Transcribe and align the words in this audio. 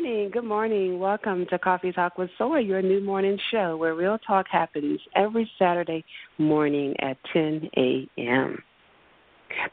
Good 0.00 0.06
morning, 0.06 0.30
good 0.30 0.44
morning. 0.44 0.98
Welcome 0.98 1.44
to 1.50 1.58
Coffee 1.58 1.92
Talk 1.92 2.16
with 2.16 2.30
Soy, 2.38 2.60
your 2.60 2.80
new 2.80 3.02
morning 3.02 3.38
show 3.50 3.76
where 3.76 3.94
real 3.94 4.16
talk 4.26 4.46
happens 4.50 4.98
every 5.14 5.48
Saturday 5.58 6.02
morning 6.38 6.94
at 7.00 7.18
10 7.34 7.68
a.m. 7.76 8.62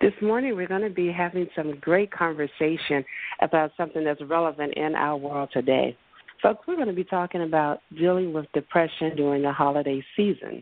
This 0.02 0.12
morning, 0.22 0.54
we're 0.58 0.68
going 0.68 0.82
to 0.82 0.90
be 0.90 1.14
having 1.14 1.48
some 1.56 1.80
great 1.80 2.12
conversation 2.12 3.06
about 3.42 3.72
something 3.78 4.04
that's 4.04 4.22
relevant 4.22 4.74
in 4.74 4.96
our 4.96 5.16
world 5.16 5.48
today. 5.54 5.96
Folks, 6.44 6.68
we're 6.68 6.76
going 6.76 6.90
to 6.90 6.94
be 6.94 7.06
talking 7.06 7.44
about 7.44 7.80
dealing 7.98 8.34
with 8.34 8.52
depression 8.54 9.16
during 9.16 9.44
the 9.44 9.54
holiday 9.54 10.04
season. 10.18 10.62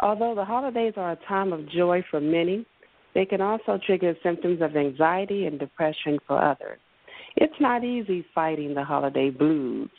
Although 0.00 0.34
the 0.34 0.44
holidays 0.44 0.94
are 0.96 1.12
a 1.12 1.18
time 1.28 1.52
of 1.52 1.68
joy 1.68 2.02
for 2.10 2.18
many, 2.18 2.64
they 3.14 3.26
can 3.26 3.42
also 3.42 3.78
trigger 3.84 4.14
symptoms 4.22 4.62
of 4.62 4.74
anxiety 4.74 5.44
and 5.44 5.58
depression 5.58 6.18
for 6.26 6.42
others. 6.42 6.78
It's 7.36 7.54
not 7.60 7.84
easy 7.84 8.24
fighting 8.34 8.74
the 8.74 8.84
holiday 8.84 9.30
blues, 9.30 9.90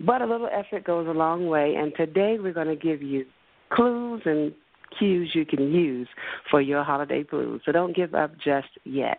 but 0.00 0.20
a 0.20 0.26
little 0.26 0.48
effort 0.52 0.84
goes 0.84 1.06
a 1.06 1.12
long 1.12 1.46
way, 1.46 1.74
and 1.76 1.92
today 1.96 2.38
we're 2.40 2.52
going 2.52 2.66
to 2.66 2.76
give 2.76 3.02
you 3.02 3.24
clues 3.72 4.22
and 4.24 4.52
cues 4.98 5.30
you 5.34 5.46
can 5.46 5.72
use 5.72 6.08
for 6.50 6.60
your 6.60 6.82
holiday 6.82 7.22
blues. 7.22 7.62
So 7.64 7.72
don't 7.72 7.94
give 7.94 8.14
up 8.14 8.32
just 8.44 8.68
yet. 8.84 9.18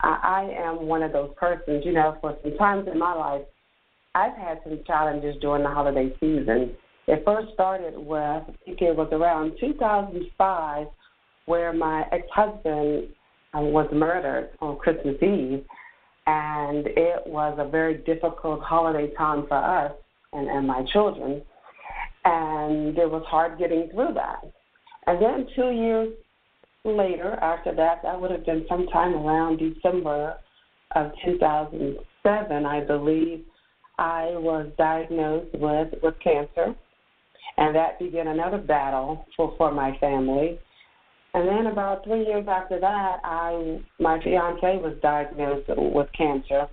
I, 0.00 0.50
am 0.58 0.86
one 0.86 1.02
of 1.02 1.12
those 1.12 1.30
persons, 1.38 1.82
you 1.84 1.92
know, 1.92 2.16
for 2.20 2.36
some 2.42 2.56
times 2.56 2.88
in 2.90 2.98
my 2.98 3.14
life, 3.14 3.42
I've 4.14 4.36
had 4.36 4.60
some 4.64 4.80
challenges 4.86 5.36
during 5.40 5.62
the 5.62 5.70
holiday 5.70 6.12
season. 6.20 6.72
It 7.06 7.22
first 7.24 7.52
started 7.54 7.96
with, 7.96 8.18
I 8.18 8.44
think 8.64 8.82
it 8.82 8.96
was 8.96 9.08
around 9.12 9.52
2005, 9.60 10.86
where 11.46 11.72
my 11.72 12.04
ex 12.12 12.26
husband 12.34 13.08
uh, 13.54 13.60
was 13.60 13.88
murdered 13.92 14.50
on 14.60 14.76
Christmas 14.78 15.16
Eve. 15.22 15.64
And 16.26 16.86
it 16.86 17.26
was 17.26 17.56
a 17.58 17.68
very 17.68 17.98
difficult 17.98 18.60
holiday 18.62 19.12
time 19.14 19.46
for 19.46 19.56
us 19.56 19.92
and, 20.32 20.48
and 20.48 20.66
my 20.66 20.84
children. 20.92 21.42
And 22.24 22.98
it 22.98 23.08
was 23.08 23.22
hard 23.28 23.58
getting 23.58 23.88
through 23.92 24.14
that. 24.14 24.40
And 25.06 25.22
then 25.22 25.46
two 25.54 25.70
years 25.70 26.12
later, 26.84 27.34
after 27.40 27.74
that, 27.74 28.02
that 28.02 28.20
would 28.20 28.30
have 28.32 28.44
been 28.44 28.66
sometime 28.68 29.14
around 29.14 29.58
December 29.58 30.36
of 30.94 31.12
2007, 31.24 32.66
I 32.66 32.80
believe, 32.84 33.44
I 33.98 34.30
was 34.34 34.66
diagnosed 34.76 35.54
with, 35.54 35.94
with 36.02 36.14
cancer. 36.22 36.74
And 37.56 37.74
that 37.74 37.98
began 37.98 38.28
another 38.28 38.58
battle 38.58 39.26
for, 39.36 39.54
for 39.56 39.72
my 39.72 39.96
family. 39.98 40.58
And 41.36 41.46
then 41.46 41.66
about 41.66 42.02
three 42.02 42.24
years 42.24 42.46
after 42.48 42.80
that, 42.80 43.20
I 43.22 43.78
my 44.00 44.18
fiance 44.24 44.78
was 44.78 44.96
diagnosed 45.02 45.68
with 45.68 46.08
cancer, 46.16 46.66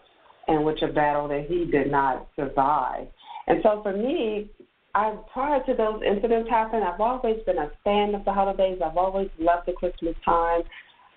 and 0.47 0.63
which 0.63 0.81
a 0.81 0.87
battle 0.87 1.27
that 1.27 1.47
he 1.49 1.65
did 1.69 1.91
not 1.91 2.29
survive. 2.37 3.07
And 3.47 3.59
so 3.61 3.81
for 3.83 3.91
me, 3.91 4.49
I 4.95 5.17
prior 5.33 5.61
to 5.65 5.73
those 5.73 6.01
incidents 6.07 6.49
happening, 6.49 6.81
I've 6.81 7.01
always 7.01 7.43
been 7.45 7.57
a 7.57 7.71
fan 7.83 8.15
of 8.15 8.23
the 8.23 8.31
holidays. 8.31 8.79
I've 8.81 8.95
always 8.95 9.27
loved 9.37 9.67
the 9.67 9.73
Christmas 9.73 10.15
time. 10.23 10.61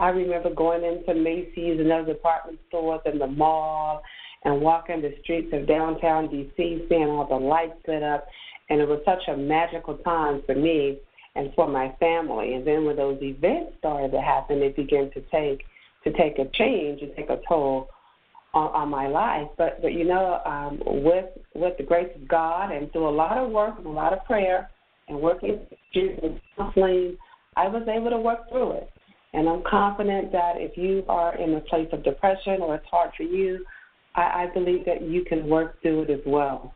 I 0.01 0.09
remember 0.09 0.53
going 0.53 0.83
into 0.83 1.15
Macy's 1.15 1.79
and 1.79 1.93
other 1.93 2.15
department 2.15 2.59
stores 2.67 3.03
and 3.05 3.21
the 3.21 3.29
mall 3.29 4.03
and 4.45 4.61
walking 4.61 5.03
the 5.03 5.15
streets 5.23 5.51
of 5.53 5.69
downtown 5.69 6.27
DC, 6.27 6.89
seeing 6.89 7.05
all 7.05 7.29
the 7.29 7.37
lights 7.37 7.79
lit 7.87 8.03
up, 8.03 8.27
and 8.71 8.81
it 8.81 8.89
was 8.89 9.03
such 9.05 9.23
a 9.33 9.37
magical 9.37 9.99
time 9.99 10.43
for 10.47 10.57
me 10.57 10.99
and 11.37 11.53
for 11.55 11.69
my 11.69 11.95
family. 12.01 12.55
And 12.55 12.67
then 12.67 12.85
when 12.85 12.97
those 12.97 13.19
events 13.21 13.73
started 13.79 14.11
to 14.13 14.21
happen, 14.21 14.63
it 14.63 14.75
began 14.75 15.11
to 15.13 15.21
take 15.33 15.65
to 16.05 16.13
take 16.13 16.39
a 16.39 16.49
change 16.55 17.03
and 17.03 17.11
take 17.17 17.31
a 17.31 17.41
toll 17.49 17.89
on, 18.55 18.71
on 18.71 18.89
my 18.89 19.07
life. 19.07 19.49
But 19.59 19.83
but 19.83 19.93
you 19.93 20.05
know, 20.05 20.41
um, 20.45 20.81
with 20.87 21.27
with 21.55 21.77
the 21.77 21.85
grace 21.85 22.11
of 22.15 22.27
God 22.27 22.73
and 22.73 22.91
through 22.93 23.09
a 23.09 23.11
lot 23.11 23.37
of 23.37 23.51
work 23.51 23.75
and 23.79 23.87
a 23.87 23.91
lot 23.91 24.13
of 24.13 24.25
prayer 24.25 24.71
and 25.09 25.21
working 25.21 25.61
with 25.95 26.33
counseling, 26.57 27.17
I 27.57 27.69
was 27.69 27.87
able 27.89 28.11
to 28.11 28.19
work 28.19 28.49
through 28.49 28.73
it. 28.73 28.91
And 29.35 29.49
I'm 29.49 29.63
confident 29.69 30.33
that 30.33 30.55
if 30.57 30.77
you 30.79 31.05
are 31.09 31.37
in 31.37 31.55
a 31.55 31.61
place 31.61 31.89
of 31.93 32.03
depression 32.03 32.63
or 32.63 32.77
it's 32.77 32.87
hard 32.91 33.11
for 33.17 33.25
you, 33.25 33.65
I, 34.15 34.45
I 34.45 34.47
believe 34.55 34.87
that 34.87 35.03
you 35.03 35.25
can 35.25 35.47
work 35.49 35.81
through 35.83 36.05
it 36.05 36.11
as 36.11 36.21
well. 36.25 36.75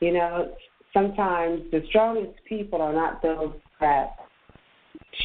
You 0.00 0.12
know, 0.12 0.54
sometimes 0.92 1.62
the 1.70 1.82
strongest 1.88 2.38
people 2.46 2.82
are 2.82 2.92
not 2.92 3.22
those 3.22 3.54
that 3.80 4.16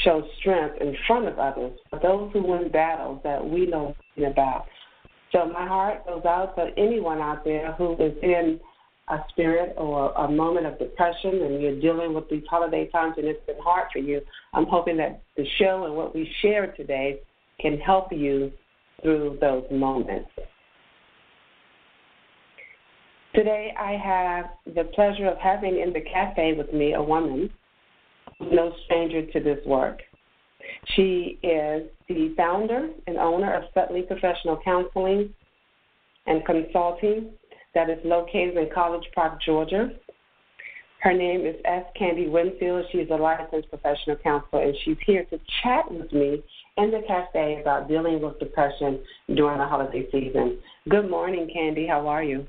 show 0.03 0.23
strength 0.39 0.75
in 0.81 0.95
front 1.07 1.27
of 1.27 1.39
others, 1.39 1.77
but 1.91 2.01
those 2.01 2.31
who 2.33 2.43
win 2.43 2.69
battles 2.71 3.21
that 3.23 3.43
we 3.43 3.65
know 3.65 3.95
nothing 4.17 4.31
about. 4.31 4.65
So 5.31 5.45
my 5.45 5.67
heart 5.67 6.05
goes 6.05 6.23
out 6.25 6.55
to 6.55 6.69
anyone 6.77 7.19
out 7.19 7.43
there 7.43 7.73
who 7.73 7.93
is 7.93 8.13
in 8.21 8.59
a 9.09 9.17
spirit 9.29 9.75
or 9.77 10.11
a 10.13 10.29
moment 10.29 10.65
of 10.65 10.79
depression 10.79 11.41
and 11.43 11.61
you're 11.61 11.79
dealing 11.79 12.13
with 12.13 12.27
these 12.29 12.43
holiday 12.49 12.87
times 12.87 13.15
and 13.17 13.27
it's 13.27 13.45
been 13.45 13.59
hard 13.61 13.87
for 13.91 13.99
you. 13.99 14.21
I'm 14.53 14.65
hoping 14.65 14.97
that 14.97 15.21
the 15.37 15.45
show 15.59 15.85
and 15.85 15.95
what 15.95 16.15
we 16.15 16.29
share 16.41 16.71
today 16.71 17.19
can 17.59 17.77
help 17.79 18.11
you 18.11 18.51
through 19.01 19.37
those 19.41 19.65
moments. 19.71 20.29
Today 23.35 23.73
I 23.77 23.91
have 23.91 24.75
the 24.75 24.85
pleasure 24.95 25.27
of 25.27 25.37
having 25.37 25.79
in 25.79 25.91
the 25.91 26.01
cafe 26.01 26.53
with 26.53 26.73
me 26.73 26.93
a 26.93 27.03
woman, 27.03 27.51
no 28.39 28.73
stranger 28.85 29.25
to 29.25 29.39
this 29.39 29.59
work. 29.65 30.01
She 30.95 31.39
is 31.43 31.83
the 32.07 32.33
founder 32.35 32.89
and 33.07 33.17
owner 33.17 33.53
of 33.53 33.63
Suddenly 33.73 34.03
Professional 34.03 34.59
Counseling 34.63 35.33
and 36.27 36.45
Consulting 36.45 37.31
that 37.73 37.89
is 37.89 37.99
located 38.03 38.57
in 38.57 38.69
College 38.73 39.05
Park, 39.13 39.41
Georgia. 39.41 39.89
Her 41.01 41.13
name 41.13 41.45
is 41.45 41.55
S. 41.65 41.83
Candee' 41.95 42.29
Winfield. 42.29 42.85
She's 42.91 43.07
a 43.11 43.15
licensed 43.15 43.69
professional 43.69 44.15
counselor, 44.15 44.63
and 44.63 44.75
she's 44.83 44.97
here 45.05 45.23
to 45.25 45.39
chat 45.61 45.91
with 45.91 46.11
me 46.11 46.41
in 46.77 46.89
the 46.89 47.03
cafe 47.05 47.61
about 47.61 47.87
dealing 47.87 48.21
with 48.21 48.39
depression 48.39 48.99
during 49.35 49.59
the 49.59 49.67
holiday 49.67 50.07
season. 50.11 50.57
Good 50.89 51.09
morning, 51.09 51.47
Candee'. 51.53 51.87
How 51.87 52.07
are 52.07 52.23
you? 52.23 52.47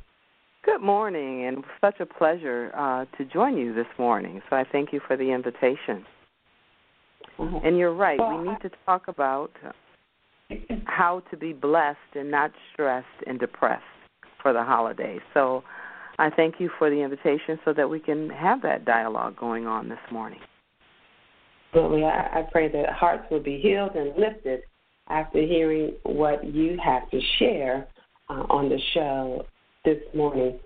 Good 0.67 0.83
morning, 0.83 1.47
and 1.47 1.65
such 1.81 2.01
a 2.01 2.07
pleasure 2.07 2.73
uh, 2.77 3.05
to 3.17 3.25
join 3.25 3.57
you 3.57 3.73
this 3.73 3.87
morning. 4.01 4.43
So 4.51 4.57
I 4.57 4.65
thank 4.73 4.93
you 4.93 5.01
for 5.07 5.17
the 5.17 5.31
invitation. 5.31 6.05
Mm-hmm. 7.39 7.65
And 7.65 7.79
you're 7.79 7.95
right. 7.95 8.19
Well, 8.19 8.39
we 8.39 8.49
need 8.49 8.61
to 8.63 8.71
talk 8.85 9.07
about 9.07 9.53
how 10.87 11.23
to 11.31 11.37
be 11.37 11.53
blessed 11.53 11.99
and 12.17 12.33
not 12.33 12.51
stressed 12.73 13.07
and 13.29 13.39
depressed 13.39 13.85
for 14.43 14.53
the 14.53 14.65
holidays. 14.65 15.21
So 15.35 15.63
I 16.19 16.31
thank 16.31 16.57
you 16.59 16.69
for 16.79 16.91
the 16.91 16.97
invitation 16.97 17.61
so 17.65 17.73
that 17.73 17.89
we 17.89 18.01
can 18.01 18.29
have 18.31 18.61
that 18.63 18.85
dialogue 18.85 19.37
going 19.37 19.69
on 19.69 19.89
this 19.89 19.99
morning. 20.11 20.41
Absolutely. 21.73 22.03
I, 22.03 22.41
I 22.41 22.43
pray 22.51 22.73
that 22.73 22.91
hearts 22.91 23.25
will 23.31 23.43
be 23.43 23.61
healed 23.61 23.95
and 23.95 24.17
lifted 24.17 24.63
after 25.09 25.41
hearing 25.43 25.95
what 26.03 26.45
you 26.45 26.77
have 26.85 27.09
to 27.11 27.21
share 27.39 27.87
uh, 28.29 28.45
on 28.51 28.69
the 28.69 28.81
show 28.95 29.47
this 29.87 30.03
morning. 30.15 30.59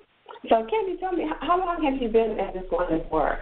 So, 0.49 0.67
Candee', 0.67 0.99
tell 0.99 1.13
me, 1.13 1.27
how 1.41 1.59
long 1.59 1.85
have 1.85 2.01
you 2.03 2.09
been 2.09 2.41
at 2.41 2.55
this 2.55 2.65
line 2.73 3.01
of 3.01 3.11
work? 3.13 3.41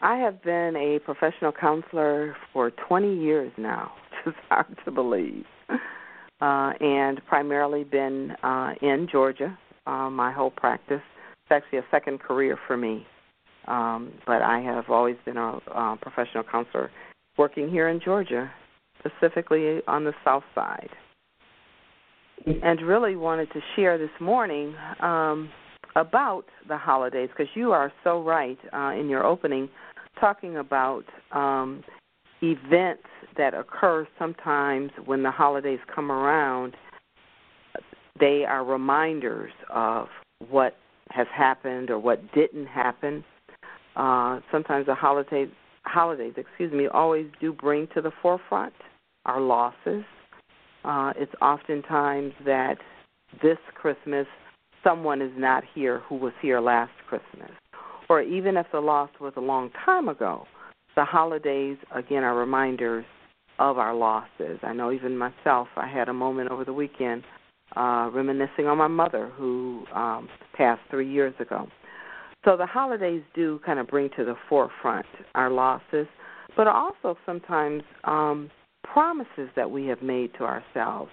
I 0.00 0.16
have 0.16 0.42
been 0.42 0.76
a 0.76 1.00
professional 1.04 1.52
counselor 1.52 2.34
for 2.52 2.70
20 2.70 3.14
years 3.20 3.52
now, 3.58 3.92
which 4.24 4.34
is 4.34 4.40
hard 4.48 4.78
to 4.84 4.90
believe, 4.90 5.44
uh, 5.68 6.72
and 6.80 7.20
primarily 7.26 7.84
been 7.84 8.30
uh, 8.42 8.70
in 8.80 9.08
Georgia 9.10 9.58
uh, 9.86 10.08
my 10.08 10.32
whole 10.32 10.52
practice. 10.52 11.02
It's 11.44 11.50
actually 11.50 11.80
a 11.80 11.86
second 11.90 12.20
career 12.20 12.56
for 12.66 12.76
me. 12.76 13.06
Um, 13.66 14.12
but 14.26 14.42
I 14.42 14.60
have 14.60 14.88
always 14.88 15.16
been 15.24 15.36
a 15.36 15.58
uh, 15.74 15.96
professional 15.96 16.44
counselor 16.44 16.90
working 17.36 17.68
here 17.68 17.88
in 17.88 18.00
Georgia, 18.02 18.50
specifically 19.00 19.80
on 19.86 20.04
the 20.04 20.12
south 20.24 20.44
side. 20.54 20.90
And 22.46 22.80
really 22.82 23.16
wanted 23.16 23.50
to 23.52 23.60
share 23.76 23.98
this 23.98 24.10
morning 24.18 24.74
um, 25.00 25.50
about 25.94 26.44
the 26.68 26.76
holidays 26.76 27.28
because 27.28 27.50
you 27.54 27.72
are 27.72 27.92
so 28.02 28.22
right 28.22 28.58
uh, 28.72 28.92
in 28.98 29.08
your 29.08 29.24
opening 29.24 29.68
talking 30.18 30.56
about 30.56 31.04
um, 31.32 31.82
events 32.42 33.04
that 33.36 33.54
occur 33.54 34.06
sometimes 34.18 34.90
when 35.04 35.22
the 35.22 35.30
holidays 35.30 35.78
come 35.94 36.10
around. 36.10 36.76
They 38.18 38.44
are 38.46 38.64
reminders 38.64 39.52
of 39.72 40.08
what 40.50 40.76
has 41.10 41.26
happened 41.34 41.90
or 41.90 41.98
what 41.98 42.32
didn't 42.32 42.66
happen. 42.66 43.24
Uh, 43.96 44.40
sometimes 44.50 44.86
the 44.86 44.94
holidays, 44.94 45.48
holidays, 45.84 46.34
excuse 46.36 46.72
me, 46.72 46.86
always 46.86 47.26
do 47.40 47.52
bring 47.52 47.86
to 47.94 48.00
the 48.00 48.12
forefront 48.22 48.74
our 49.26 49.40
losses. 49.40 50.04
Uh, 50.84 51.12
it's 51.16 51.32
oftentimes 51.42 52.32
that 52.44 52.76
this 53.42 53.58
Christmas 53.74 54.26
someone 54.82 55.20
is 55.20 55.32
not 55.36 55.62
here 55.74 56.00
who 56.08 56.16
was 56.16 56.32
here 56.40 56.60
last 56.60 56.92
Christmas. 57.08 57.50
Or 58.08 58.22
even 58.22 58.56
if 58.56 58.66
the 58.72 58.80
loss 58.80 59.10
was 59.20 59.32
a 59.36 59.40
long 59.40 59.70
time 59.84 60.08
ago, 60.08 60.46
the 60.96 61.04
holidays, 61.04 61.76
again, 61.94 62.24
are 62.24 62.34
reminders 62.34 63.04
of 63.58 63.78
our 63.78 63.94
losses. 63.94 64.58
I 64.62 64.72
know 64.72 64.90
even 64.90 65.16
myself, 65.16 65.68
I 65.76 65.86
had 65.86 66.08
a 66.08 66.12
moment 66.12 66.50
over 66.50 66.64
the 66.64 66.72
weekend 66.72 67.22
uh, 67.76 68.10
reminiscing 68.12 68.66
on 68.66 68.78
my 68.78 68.88
mother 68.88 69.30
who 69.36 69.84
um, 69.94 70.28
passed 70.56 70.80
three 70.90 71.10
years 71.10 71.34
ago. 71.38 71.68
So 72.44 72.56
the 72.56 72.66
holidays 72.66 73.22
do 73.34 73.60
kind 73.64 73.78
of 73.78 73.86
bring 73.86 74.08
to 74.16 74.24
the 74.24 74.34
forefront 74.48 75.06
our 75.34 75.50
losses, 75.50 76.06
but 76.56 76.66
also 76.66 77.16
sometimes 77.26 77.82
um, 78.04 78.50
promises 78.84 79.48
that 79.56 79.70
we 79.70 79.86
have 79.86 80.02
made 80.02 80.32
to 80.34 80.44
ourselves. 80.44 81.10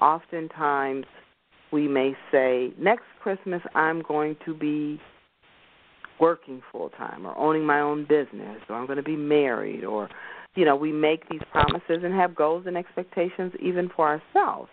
Oftentimes, 0.00 1.04
we 1.72 1.88
may 1.88 2.14
say, 2.32 2.72
next 2.78 3.04
Christmas 3.22 3.60
I'm 3.74 4.02
going 4.02 4.36
to 4.44 4.54
be 4.54 5.00
working 6.20 6.62
full 6.72 6.90
time 6.90 7.26
or 7.26 7.36
owning 7.36 7.64
my 7.64 7.80
own 7.80 8.02
business 8.02 8.60
or 8.68 8.76
I'm 8.76 8.86
going 8.86 8.96
to 8.96 9.02
be 9.02 9.16
married 9.16 9.84
or 9.84 10.08
you 10.56 10.64
know 10.64 10.76
we 10.76 10.92
make 10.92 11.28
these 11.28 11.40
promises 11.52 12.02
and 12.02 12.12
have 12.14 12.34
goals 12.34 12.64
and 12.66 12.76
expectations 12.76 13.52
even 13.62 13.88
for 13.94 14.08
ourselves 14.08 14.68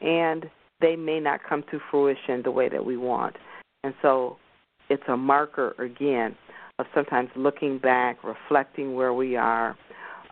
and 0.00 0.46
they 0.80 0.96
may 0.96 1.20
not 1.20 1.40
come 1.48 1.62
to 1.70 1.78
fruition 1.90 2.42
the 2.42 2.50
way 2.50 2.68
that 2.68 2.84
we 2.84 2.96
want 2.96 3.36
and 3.84 3.94
so 4.02 4.36
it's 4.90 5.02
a 5.08 5.16
marker 5.16 5.74
again 5.78 6.34
of 6.78 6.86
sometimes 6.94 7.28
looking 7.36 7.78
back 7.78 8.18
reflecting 8.24 8.94
where 8.94 9.14
we 9.14 9.36
are 9.36 9.76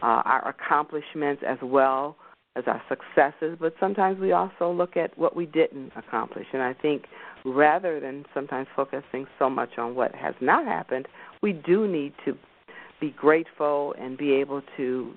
uh, 0.03 0.23
our 0.25 0.49
accomplishments 0.49 1.43
as 1.47 1.59
well 1.63 2.17
as 2.57 2.65
our 2.67 2.83
successes, 2.89 3.57
but 3.61 3.75
sometimes 3.79 4.19
we 4.19 4.33
also 4.33 4.73
look 4.73 4.97
at 4.97 5.17
what 5.19 5.37
we 5.37 5.45
didn't 5.47 5.93
accomplish. 5.97 6.47
And 6.53 6.63
I 6.63 6.73
think 6.73 7.05
rather 7.45 8.01
than 8.01 8.25
sometimes 8.33 8.67
focusing 8.75 9.27
so 9.39 9.51
much 9.51 9.79
on 9.79 9.95
what 9.95 10.15
has 10.15 10.35
not 10.41 10.65
happened, 10.65 11.07
we 11.43 11.53
do 11.53 11.87
need 11.87 12.15
to 12.25 12.35
be 12.99 13.11
grateful 13.11 13.95
and 13.99 14.17
be 14.17 14.33
able 14.33 14.63
to 14.79 15.15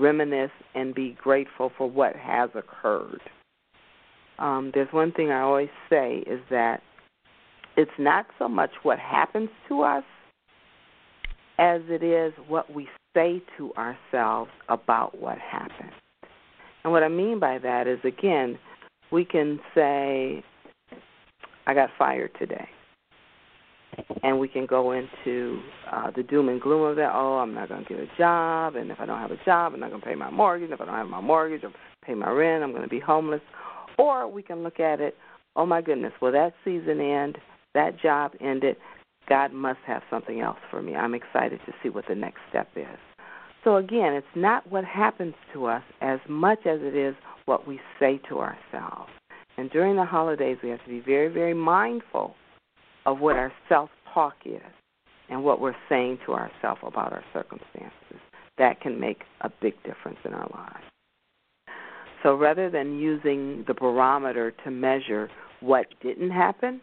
reminisce 0.00 0.50
and 0.74 0.94
be 0.94 1.16
grateful 1.22 1.70
for 1.76 1.88
what 1.90 2.16
has 2.16 2.48
occurred. 2.54 3.20
Um, 4.38 4.70
there's 4.74 4.92
one 4.92 5.12
thing 5.12 5.30
I 5.30 5.40
always 5.40 5.68
say 5.90 6.24
is 6.26 6.40
that 6.50 6.80
it's 7.76 7.90
not 7.98 8.26
so 8.38 8.48
much 8.48 8.70
what 8.82 8.98
happens 8.98 9.50
to 9.68 9.82
us 9.82 10.04
as 11.58 11.82
it 11.88 12.02
is 12.02 12.32
what 12.48 12.72
we 12.72 12.88
say 13.16 13.42
to 13.56 13.72
ourselves 13.74 14.50
about 14.68 15.18
what 15.18 15.38
happened. 15.38 15.90
And 16.84 16.92
what 16.92 17.02
I 17.02 17.08
mean 17.08 17.40
by 17.40 17.58
that 17.58 17.86
is, 17.86 17.98
again, 18.04 18.58
we 19.10 19.24
can 19.24 19.58
say, 19.74 20.44
I 21.66 21.74
got 21.74 21.88
fired 21.98 22.30
today. 22.38 22.68
And 24.22 24.38
we 24.38 24.46
can 24.46 24.66
go 24.66 24.92
into 24.92 25.60
uh, 25.90 26.10
the 26.14 26.22
doom 26.22 26.50
and 26.50 26.60
gloom 26.60 26.82
of 26.82 26.96
that. 26.96 27.12
Oh, 27.14 27.38
I'm 27.38 27.54
not 27.54 27.70
going 27.70 27.84
to 27.84 27.88
get 27.88 27.98
a 27.98 28.08
job. 28.18 28.76
And 28.76 28.90
if 28.90 29.00
I 29.00 29.06
don't 29.06 29.18
have 29.18 29.30
a 29.30 29.42
job, 29.44 29.72
I'm 29.72 29.80
not 29.80 29.88
going 29.88 30.02
to 30.02 30.06
pay 30.06 30.14
my 30.14 30.30
mortgage. 30.30 30.70
If 30.70 30.80
I 30.80 30.84
don't 30.84 30.94
have 30.94 31.08
my 31.08 31.20
mortgage 31.20 31.64
or 31.64 31.72
pay 32.04 32.14
my 32.14 32.30
rent, 32.30 32.62
I'm 32.62 32.72
going 32.72 32.82
to 32.82 32.88
be 32.88 33.00
homeless. 33.00 33.40
Or 33.98 34.28
we 34.28 34.42
can 34.42 34.62
look 34.62 34.78
at 34.80 35.00
it, 35.00 35.16
oh 35.56 35.64
my 35.64 35.80
goodness, 35.80 36.12
will 36.20 36.32
that 36.32 36.52
season 36.64 37.00
end? 37.00 37.38
That 37.72 37.98
job 37.98 38.32
ended. 38.40 38.76
God 39.28 39.52
must 39.52 39.80
have 39.86 40.02
something 40.10 40.40
else 40.40 40.58
for 40.70 40.82
me. 40.82 40.94
I'm 40.94 41.14
excited 41.14 41.60
to 41.66 41.72
see 41.82 41.88
what 41.88 42.04
the 42.08 42.14
next 42.14 42.40
step 42.48 42.68
is. 42.76 42.98
So 43.64 43.76
again, 43.76 44.12
it's 44.12 44.26
not 44.36 44.70
what 44.70 44.84
happens 44.84 45.34
to 45.52 45.66
us 45.66 45.82
as 46.00 46.20
much 46.28 46.60
as 46.66 46.80
it 46.82 46.94
is 46.94 47.14
what 47.46 47.66
we 47.66 47.80
say 47.98 48.20
to 48.28 48.38
ourselves. 48.38 49.10
And 49.56 49.70
during 49.70 49.96
the 49.96 50.04
holidays, 50.04 50.58
we 50.62 50.68
have 50.70 50.82
to 50.84 50.88
be 50.88 51.00
very, 51.00 51.28
very 51.28 51.54
mindful 51.54 52.34
of 53.06 53.20
what 53.20 53.36
our 53.36 53.52
self 53.68 53.90
talk 54.12 54.34
is 54.44 54.60
and 55.28 55.42
what 55.42 55.60
we're 55.60 55.76
saying 55.88 56.18
to 56.26 56.32
ourselves 56.34 56.80
about 56.84 57.12
our 57.12 57.24
circumstances. 57.32 58.20
That 58.58 58.80
can 58.80 59.00
make 59.00 59.22
a 59.40 59.50
big 59.60 59.74
difference 59.82 60.18
in 60.24 60.32
our 60.32 60.48
lives. 60.54 60.84
So 62.22 62.34
rather 62.34 62.70
than 62.70 62.98
using 62.98 63.64
the 63.66 63.74
barometer 63.74 64.52
to 64.64 64.70
measure 64.70 65.28
what 65.60 65.86
didn't 66.02 66.30
happen, 66.30 66.80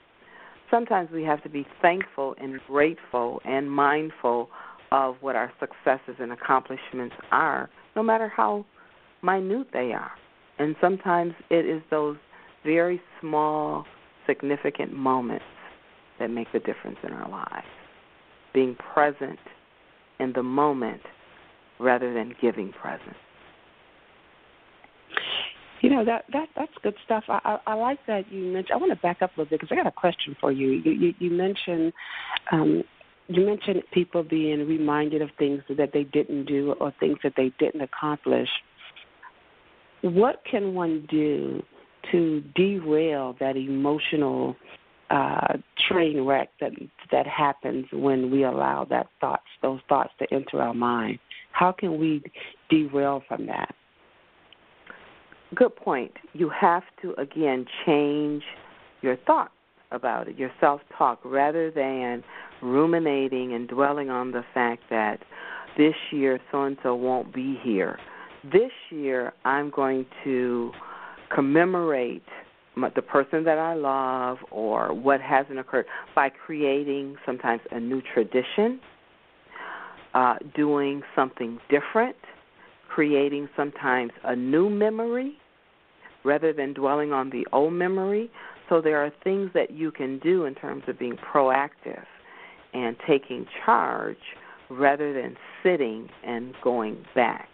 sometimes 0.74 1.12
we 1.12 1.24
have 1.24 1.44
to 1.44 1.50
be 1.50 1.68
thankful 1.84 2.34
and 2.42 2.60
grateful 2.68 3.40
and 3.46 3.72
mindful 3.72 4.50
of 4.92 5.16
what 5.22 5.36
our 5.36 5.52
successes 5.60 6.16
and 6.20 6.31
accomplishments 6.31 7.16
are, 7.31 7.70
no 7.96 8.02
matter 8.02 8.28
how 8.28 8.66
minute 9.22 9.68
they 9.72 9.92
are. 9.92 10.12
And 10.58 10.75
sometimes 10.81 11.34
it 11.52 11.68
is 11.68 11.81
those 11.92 12.18
very 12.66 13.00
small, 13.22 13.86
significant 14.25 14.94
moments 14.94 15.46
that 16.20 16.30
make 16.30 16.52
the 16.52 16.60
difference 16.60 16.98
in 17.04 17.14
our 17.14 17.30
lives. 17.30 17.68
Being 18.54 18.75
present 18.94 19.40
in 20.20 20.34
the 20.34 20.44
moment 20.44 21.02
rather 21.80 22.14
than 22.14 22.34
giving 22.42 22.72
presents. 22.72 23.16
You 25.83 25.89
know 25.89 26.06
that 26.06 26.24
that 26.31 26.47
that's 26.56 26.71
good 26.81 26.95
stuff. 27.03 27.25
I 27.27 27.39
I, 27.44 27.71
I 27.71 27.74
like 27.74 28.00
that 28.07 28.31
you 28.31 28.45
mentioned. 28.45 28.74
I 28.74 28.77
want 28.77 28.93
to 28.93 29.00
back 29.01 29.22
up 29.22 29.31
a 29.36 29.41
little 29.41 29.50
bit 29.50 29.60
because 29.60 29.69
I 29.69 29.75
got 29.75 29.86
a 29.86 29.91
question 29.91 30.34
for 30.39 30.50
you. 30.50 30.69
You 30.69 30.91
you, 30.91 31.13
you 31.19 31.29
mentioned 31.29 31.91
um, 32.53 32.84
you 33.27 33.46
mentioned 33.46 33.84
people 33.91 34.24
being 34.24 34.65
reminded 34.65 35.22
of 35.22 35.29
things 35.38 35.62
that 35.67 35.89
they 35.91 36.05
didn't 36.05 36.46
do 36.46 36.72
or 36.79 36.93
things 37.01 37.17
that 37.24 37.34
they 37.36 37.51
didn't 37.60 37.81
accomplish. 37.81 38.48
What 40.01 40.41
can 40.50 40.74
one 40.74 41.05
do 41.10 41.62
to 42.12 42.41
derail 42.55 43.36
that 43.41 43.58
emotional 43.58 44.55
uh, 45.10 45.58
train 45.89 46.22
wreck 46.22 46.50
that 46.62 46.72
that 47.12 47.27
happens 47.27 47.88
when 47.91 48.31
we 48.31 48.46
allow 48.46 48.86
that 48.89 49.08
thoughts, 49.19 49.43
those 49.62 49.81
thoughts, 49.89 50.12
to 50.19 50.34
enter 50.34 50.62
our 50.62 50.74
mind? 50.74 51.19
How 51.51 51.74
can 51.74 52.00
we 52.00 52.24
derail 52.69 53.22
from 53.27 53.48
that? 53.48 53.75
Good 55.53 55.75
point. 55.75 56.13
You 56.33 56.50
have 56.50 56.83
to 57.01 57.13
again 57.19 57.65
change 57.86 58.43
your 59.01 59.17
thoughts 59.17 59.51
about 59.91 60.27
it, 60.27 60.38
your 60.38 60.51
self 60.60 60.81
talk, 60.98 61.19
rather 61.24 61.69
than 61.69 62.24
ruminating 62.62 63.53
and 63.53 63.67
dwelling 63.67 64.10
on 64.10 64.31
the 64.31 64.43
fact 64.53 64.83
that 64.89 65.19
this 65.77 65.95
year 66.12 66.39
so 66.51 66.63
and 66.63 66.77
so 66.81 66.95
won't 66.95 67.33
be 67.33 67.60
here. 67.62 68.00
This 68.43 68.72
year 68.89 69.33
I'm 69.43 69.69
going 69.69 70.05
to 70.24 70.72
commemorate 71.33 72.24
the 72.95 73.01
person 73.01 73.43
that 73.43 73.60
I 73.60 73.75
love 73.75 74.38
or 74.50 74.93
what 74.93 75.22
hasn't 75.22 75.60
occurred 75.60 75.86
by 76.15 76.29
creating 76.29 77.17
sometimes 77.25 77.62
a 77.72 77.79
new 77.79 78.01
tradition, 78.13 78.79
uh, 80.13 80.36
doing 80.55 81.03
something 81.15 81.60
different, 81.69 82.15
creating 82.89 83.50
sometimes 83.55 84.12
a 84.24 84.36
new 84.36 84.69
memory 84.69 85.38
rather 86.24 86.53
than 86.53 86.74
dwelling 86.74 87.12
on 87.12 87.30
the 87.30 87.46
old 87.51 87.74
memory. 87.74 88.32
So 88.70 88.82
there 88.82 89.03
are 89.03 89.12
things 89.24 89.51
that 89.53 89.72
you 89.72 89.92
can 89.92 90.20
do 90.20 90.46
in 90.46 90.56
terms 90.56 90.84
of 90.88 90.98
being 90.98 91.18
proactive 91.18 92.06
and 92.74 92.96
taking 93.08 93.46
charge 93.65 94.18
rather 94.70 95.13
than 95.13 95.36
sitting 95.62 96.10
and 96.25 96.53
going 96.63 97.06
back. 97.13 97.50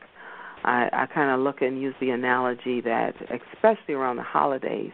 I, 0.63 0.89
I 0.91 1.05
kind 1.13 1.31
of 1.31 1.39
look 1.39 1.61
and 1.61 1.81
use 1.81 1.95
the 1.99 2.09
analogy 2.09 2.81
that, 2.81 3.13
especially 3.55 3.93
around 3.93 4.17
the 4.17 4.23
holidays, 4.23 4.91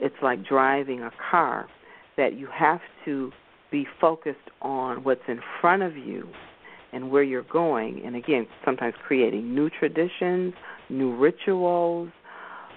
it's 0.00 0.14
like 0.22 0.44
driving 0.44 1.02
a 1.02 1.10
car, 1.30 1.68
that 2.16 2.34
you 2.34 2.48
have 2.52 2.80
to 3.04 3.32
be 3.70 3.86
focused 4.00 4.38
on 4.60 5.04
what's 5.04 5.22
in 5.28 5.40
front 5.60 5.82
of 5.82 5.96
you 5.96 6.28
and 6.92 7.10
where 7.10 7.22
you're 7.22 7.42
going. 7.44 8.02
And 8.04 8.16
again, 8.16 8.46
sometimes 8.64 8.94
creating 9.06 9.54
new 9.54 9.70
traditions, 9.70 10.54
new 10.88 11.14
rituals, 11.14 12.10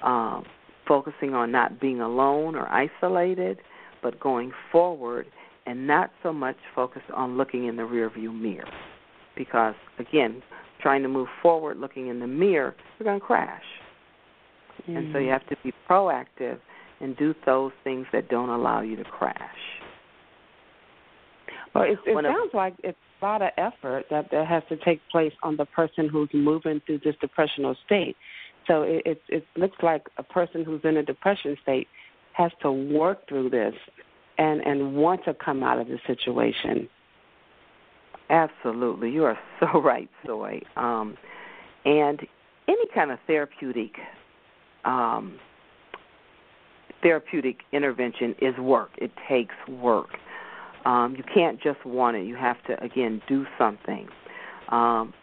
um, 0.03 0.45
focusing 0.87 1.33
on 1.33 1.51
not 1.51 1.79
being 1.79 2.01
alone 2.01 2.55
or 2.55 2.67
isolated, 2.67 3.59
but 4.01 4.19
going 4.19 4.51
forward 4.71 5.27
and 5.65 5.85
not 5.85 6.11
so 6.23 6.33
much 6.33 6.57
focused 6.75 7.09
on 7.15 7.37
looking 7.37 7.67
in 7.67 7.75
the 7.75 7.83
rearview 7.83 8.33
mirror. 8.33 8.67
Because, 9.35 9.75
again, 9.99 10.41
trying 10.81 11.03
to 11.03 11.07
move 11.07 11.27
forward 11.41 11.77
looking 11.77 12.07
in 12.07 12.19
the 12.19 12.27
mirror, 12.27 12.75
you're 12.97 13.05
going 13.05 13.19
to 13.19 13.25
crash. 13.25 13.61
Mm-hmm. 14.81 14.97
And 14.97 15.13
so 15.13 15.19
you 15.19 15.29
have 15.29 15.47
to 15.47 15.55
be 15.63 15.71
proactive 15.89 16.59
and 16.99 17.15
do 17.17 17.33
those 17.45 17.71
things 17.83 18.05
that 18.11 18.29
don't 18.29 18.49
allow 18.49 18.81
you 18.81 18.95
to 18.95 19.03
crash. 19.03 19.37
Well, 21.73 21.85
it, 21.85 21.99
it 22.05 22.25
sounds 22.25 22.51
a, 22.53 22.57
like 22.57 22.73
it's 22.83 22.97
a 23.21 23.25
lot 23.25 23.41
of 23.41 23.49
effort 23.57 24.05
that, 24.09 24.29
that 24.31 24.47
has 24.47 24.63
to 24.69 24.77
take 24.77 24.99
place 25.09 25.31
on 25.43 25.55
the 25.55 25.65
person 25.65 26.09
who's 26.09 26.29
moving 26.33 26.81
through 26.85 26.99
this 27.03 27.15
depressional 27.21 27.75
state. 27.85 28.15
So 28.67 28.83
it, 28.83 29.01
it, 29.05 29.21
it 29.29 29.45
looks 29.55 29.77
like 29.81 30.07
a 30.17 30.23
person 30.23 30.63
who's 30.63 30.81
in 30.83 30.97
a 30.97 31.03
depression 31.03 31.57
state 31.61 31.87
has 32.33 32.51
to 32.61 32.71
work 32.71 33.27
through 33.27 33.49
this 33.49 33.73
and 34.37 34.61
and 34.61 34.95
want 34.95 35.23
to 35.25 35.33
come 35.33 35.63
out 35.63 35.79
of 35.79 35.87
the 35.87 35.99
situation. 36.07 36.87
Absolutely, 38.29 39.11
you 39.11 39.25
are 39.25 39.37
so 39.59 39.81
right, 39.81 40.09
Soy. 40.25 40.61
Um, 40.77 41.17
and 41.85 42.19
any 42.67 42.87
kind 42.93 43.11
of 43.11 43.19
therapeutic 43.27 43.91
um, 44.85 45.37
therapeutic 47.01 47.57
intervention 47.71 48.35
is 48.41 48.57
work. 48.57 48.91
It 48.97 49.11
takes 49.27 49.55
work. 49.67 50.09
Um, 50.85 51.15
you 51.17 51.23
can't 51.33 51.61
just 51.61 51.83
want 51.85 52.17
it. 52.17 52.25
You 52.25 52.35
have 52.35 52.63
to 52.67 52.81
again 52.83 53.21
do 53.27 53.45
something. 53.57 54.07
Um, 54.69 55.13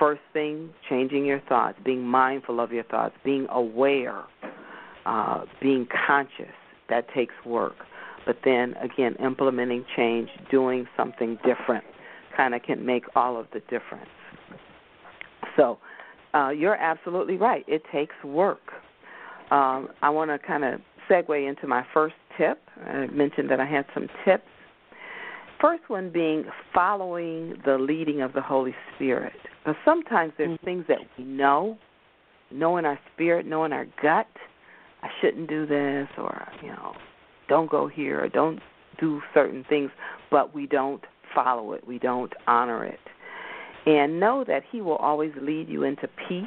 first 0.00 0.22
thing, 0.32 0.70
changing 0.88 1.24
your 1.26 1.40
thoughts, 1.48 1.78
being 1.84 2.02
mindful 2.02 2.58
of 2.58 2.72
your 2.72 2.82
thoughts, 2.84 3.14
being 3.24 3.46
aware, 3.50 4.24
uh, 5.06 5.44
being 5.60 5.86
conscious. 6.06 6.54
That 6.88 7.06
takes 7.14 7.34
work. 7.46 7.76
But 8.26 8.38
then 8.44 8.74
again, 8.82 9.14
implementing 9.24 9.84
change, 9.96 10.28
doing 10.50 10.86
something 10.96 11.38
different, 11.44 11.84
kind 12.36 12.54
of 12.54 12.62
can 12.62 12.84
make 12.84 13.04
all 13.14 13.38
of 13.38 13.46
the 13.52 13.60
difference. 13.60 14.10
So, 15.56 15.78
uh, 16.34 16.50
you're 16.50 16.76
absolutely 16.76 17.36
right. 17.36 17.64
It 17.68 17.82
takes 17.92 18.14
work. 18.24 18.72
Um, 19.50 19.88
I 20.02 20.10
want 20.10 20.30
to 20.30 20.38
kind 20.38 20.64
of 20.64 20.80
segue 21.08 21.48
into 21.48 21.66
my 21.66 21.84
first 21.92 22.14
tip. 22.38 22.60
I 22.86 23.06
mentioned 23.06 23.50
that 23.50 23.60
I 23.60 23.66
had 23.66 23.84
some 23.92 24.06
tips. 24.24 24.44
First 25.60 25.82
one 25.88 26.10
being 26.10 26.44
following 26.72 27.56
the 27.66 27.76
leading 27.76 28.22
of 28.22 28.32
the 28.32 28.40
Holy 28.40 28.74
Spirit. 28.94 29.32
Because 29.60 29.76
sometimes 29.84 30.32
there's 30.38 30.50
mm-hmm. 30.50 30.64
things 30.64 30.84
that 30.88 30.98
we 31.18 31.24
know, 31.24 31.78
know 32.50 32.78
in 32.78 32.84
our 32.84 32.98
spirit, 33.12 33.46
know 33.46 33.64
in 33.64 33.72
our 33.72 33.86
gut. 34.02 34.26
I 35.02 35.08
shouldn't 35.20 35.48
do 35.48 35.66
this, 35.66 36.08
or 36.18 36.48
you 36.62 36.68
know, 36.68 36.94
don't 37.48 37.70
go 37.70 37.88
here, 37.88 38.22
or 38.24 38.28
don't 38.28 38.60
do 38.98 39.20
certain 39.32 39.64
things, 39.68 39.90
but 40.30 40.54
we 40.54 40.66
don't 40.66 41.02
follow 41.34 41.72
it. 41.72 41.86
We 41.86 41.98
don't 41.98 42.32
honor 42.46 42.84
it. 42.84 43.00
And 43.86 44.20
know 44.20 44.44
that 44.46 44.62
He 44.70 44.80
will 44.80 44.96
always 44.96 45.32
lead 45.40 45.68
you 45.68 45.84
into 45.84 46.08
peace, 46.28 46.44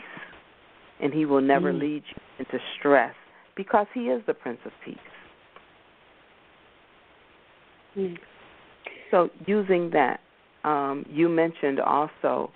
and 1.02 1.14
He 1.14 1.26
will 1.26 1.42
never 1.42 1.74
mm. 1.74 1.80
lead 1.80 2.04
you 2.08 2.22
into 2.40 2.60
stress 2.78 3.16
because 3.56 3.88
He 3.94 4.02
is 4.02 4.22
the 4.28 4.34
Prince 4.34 4.60
of 4.66 4.72
Peace. 4.86 4.98
Mm. 7.98 8.18
So, 9.12 9.30
using 9.46 9.92
that, 9.92 10.20
um, 10.64 11.06
you 11.10 11.30
mentioned 11.30 11.80
also 11.80 12.52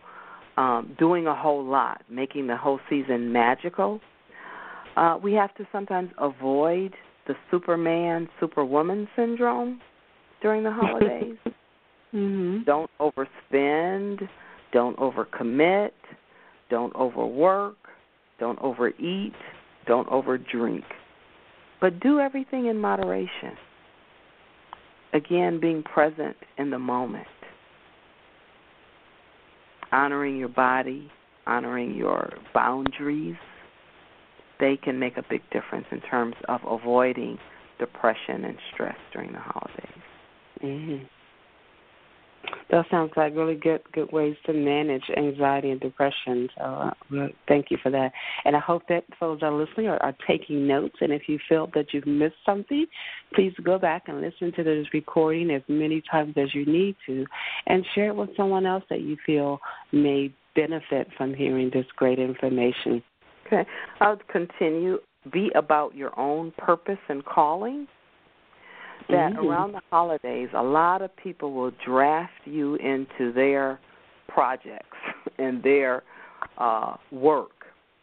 um, 0.57 0.95
doing 0.97 1.27
a 1.27 1.35
whole 1.35 1.63
lot, 1.63 2.01
making 2.09 2.47
the 2.47 2.57
whole 2.57 2.79
season 2.89 3.31
magical. 3.31 3.99
Uh, 4.95 5.17
we 5.21 5.33
have 5.33 5.53
to 5.55 5.67
sometimes 5.71 6.09
avoid 6.17 6.93
the 7.27 7.35
Superman, 7.51 8.27
Superwoman 8.39 9.07
syndrome 9.15 9.79
during 10.41 10.63
the 10.63 10.71
holidays. 10.71 11.37
mm-hmm. 12.13 12.63
Don't 12.65 12.89
overspend. 12.99 14.27
Don't 14.73 14.97
overcommit. 14.97 15.91
Don't 16.69 16.95
overwork. 16.95 17.77
Don't 18.39 18.59
overeat. 18.59 19.33
Don't 19.85 20.07
overdrink. 20.09 20.83
But 21.79 21.99
do 21.99 22.19
everything 22.19 22.65
in 22.65 22.79
moderation. 22.79 23.55
Again, 25.13 25.59
being 25.59 25.83
present 25.83 26.35
in 26.57 26.71
the 26.71 26.79
moment. 26.79 27.27
Honoring 29.91 30.38
your 30.38 30.50
body, 30.50 31.10
honoring 31.46 31.96
your 31.96 32.34
boundaries, 32.53 33.36
they 34.60 34.77
can 34.77 35.00
make 35.00 35.17
a 35.17 35.24
big 35.29 35.41
difference 35.51 35.86
in 35.91 36.01
terms 36.01 36.36
of 36.50 36.62
avoiding 36.67 37.38
depression 37.79 38.44
and 38.44 38.58
stress 38.74 38.98
during 39.13 39.32
the 39.32 39.39
holidays. 39.39 40.03
Mm-hmm. 40.63 41.06
That 42.70 42.86
sounds 42.91 43.12
like 43.15 43.34
really 43.34 43.56
good 43.56 43.82
good 43.94 44.12
ways 44.12 44.36
to 44.46 44.53
manage 44.53 45.03
anxiety 45.15 45.72
and 45.72 45.79
depression. 45.79 46.50
So 46.58 46.63
uh, 46.63 46.91
thank 47.48 47.72
you 47.72 47.77
for 47.82 47.89
that. 47.91 48.12
And 48.44 48.56
I 48.56 48.60
hope 48.60 48.84
that 48.89 49.06
that 49.20 49.44
are 49.44 49.53
listening 49.53 49.88
or 49.88 49.98
are 50.03 50.15
taking 50.27 50.67
notes. 50.67 50.96
And 51.00 51.13
if 51.13 51.24
you 51.27 51.39
feel 51.48 51.70
that 51.75 51.94
you've 51.94 52.06
missed 52.06 52.36
something, 52.46 52.86
please 53.34 53.53
go 53.63 53.79
back 53.79 54.03
and 54.08 54.22
listen 54.22 54.51
to 54.58 54.63
this 54.63 54.86
recording 54.94 55.50
as 55.51 55.62
many 55.70 56.01
times 56.12 56.34
as 56.36 56.53
you 56.53 56.65
need 56.65 56.98
to, 57.06 57.25
and 57.67 57.86
share 57.96 58.10
it 58.10 58.15
with 58.15 58.36
someone 58.36 58.65
else 58.65 58.84
that 58.89 59.01
you 59.01 59.15
feel 59.25 59.60
may 59.94 60.34
benefit 60.56 61.08
from 61.17 61.34
hearing 61.34 61.70
this 61.74 61.86
great 61.96 62.20
information. 62.20 63.01
Okay, 63.46 63.65
I'll 64.01 64.20
continue. 64.29 65.00
Be 65.32 65.51
about 65.56 65.96
your 65.96 66.17
own 66.20 66.51
purpose 66.58 67.00
and 67.10 67.24
calling 67.24 67.88
that 69.10 69.34
mm-hmm. 69.34 69.46
around 69.46 69.72
the 69.74 69.82
holidays, 69.89 70.50
a 70.56 70.63
lot 70.63 71.01
of 71.01 71.16
people 71.16 71.54
will 71.54 71.72
draft 71.86 72.34
you 72.46 72.75
into 72.75 73.32
their 73.34 73.80
projects 74.27 74.98
and 75.38 75.63
their 75.63 76.04
uh, 76.58 76.96
work. 77.12 77.51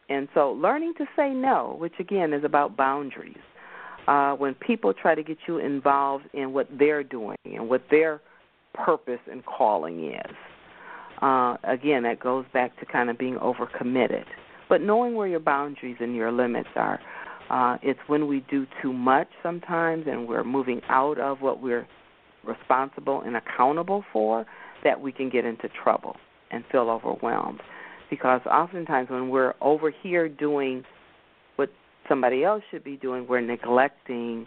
And 0.08 0.28
so, 0.34 0.52
learning 0.52 0.94
to 0.98 1.06
say 1.16 1.30
no, 1.30 1.76
which 1.78 1.94
again 1.98 2.32
is 2.32 2.44
about 2.44 2.76
boundaries, 2.76 3.38
uh, 4.06 4.32
when 4.32 4.54
people 4.54 4.92
try 4.92 5.14
to 5.14 5.22
get 5.22 5.38
you 5.48 5.58
involved 5.58 6.24
in 6.34 6.52
what 6.52 6.68
they're 6.78 7.02
doing 7.02 7.38
and 7.44 7.68
what 7.68 7.82
their 7.90 8.20
purpose 8.74 9.20
and 9.30 9.44
calling 9.46 10.12
is, 10.12 10.36
uh, 11.22 11.56
again, 11.64 12.02
that 12.02 12.20
goes 12.20 12.44
back 12.52 12.78
to 12.80 12.86
kind 12.86 13.08
of 13.08 13.16
being 13.16 13.36
overcommitted. 13.36 14.24
But 14.68 14.82
knowing 14.82 15.14
where 15.14 15.28
your 15.28 15.40
boundaries 15.40 15.96
and 16.00 16.14
your 16.14 16.32
limits 16.32 16.68
are. 16.76 17.00
Uh, 17.50 17.76
it's 17.82 18.00
when 18.06 18.26
we 18.26 18.44
do 18.50 18.66
too 18.82 18.92
much 18.92 19.28
sometimes 19.42 20.06
and 20.06 20.26
we're 20.26 20.44
moving 20.44 20.80
out 20.88 21.18
of 21.18 21.40
what 21.40 21.60
we're 21.62 21.86
responsible 22.44 23.22
and 23.22 23.36
accountable 23.36 24.04
for 24.12 24.46
that 24.82 25.00
we 25.00 25.12
can 25.12 25.30
get 25.30 25.44
into 25.44 25.68
trouble 25.82 26.16
and 26.50 26.64
feel 26.70 26.90
overwhelmed. 26.90 27.60
Because 28.10 28.40
oftentimes 28.46 29.10
when 29.10 29.28
we're 29.28 29.54
over 29.60 29.92
here 30.02 30.28
doing 30.28 30.84
what 31.56 31.70
somebody 32.08 32.44
else 32.44 32.62
should 32.70 32.84
be 32.84 32.96
doing, 32.96 33.26
we're 33.28 33.40
neglecting 33.40 34.46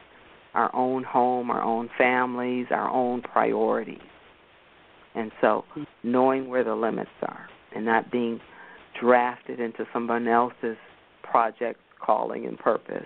our 0.54 0.74
own 0.76 1.04
home, 1.04 1.52
our 1.52 1.62
own 1.62 1.90
families, 1.98 2.68
our 2.72 2.90
own 2.90 3.22
priorities. 3.22 4.00
And 5.16 5.32
so 5.42 5.66
knowing 6.04 6.48
where 6.48 6.64
the 6.64 6.76
limits 6.76 7.10
are 7.24 7.48
and 7.76 7.86
not 7.86 8.12
being 8.12 8.40
drafted 9.00 9.60
into 9.60 9.86
someone 9.92 10.28
else's 10.28 10.78
project 11.24 11.80
calling 12.08 12.48
and 12.48 12.58
purpose. 12.58 13.06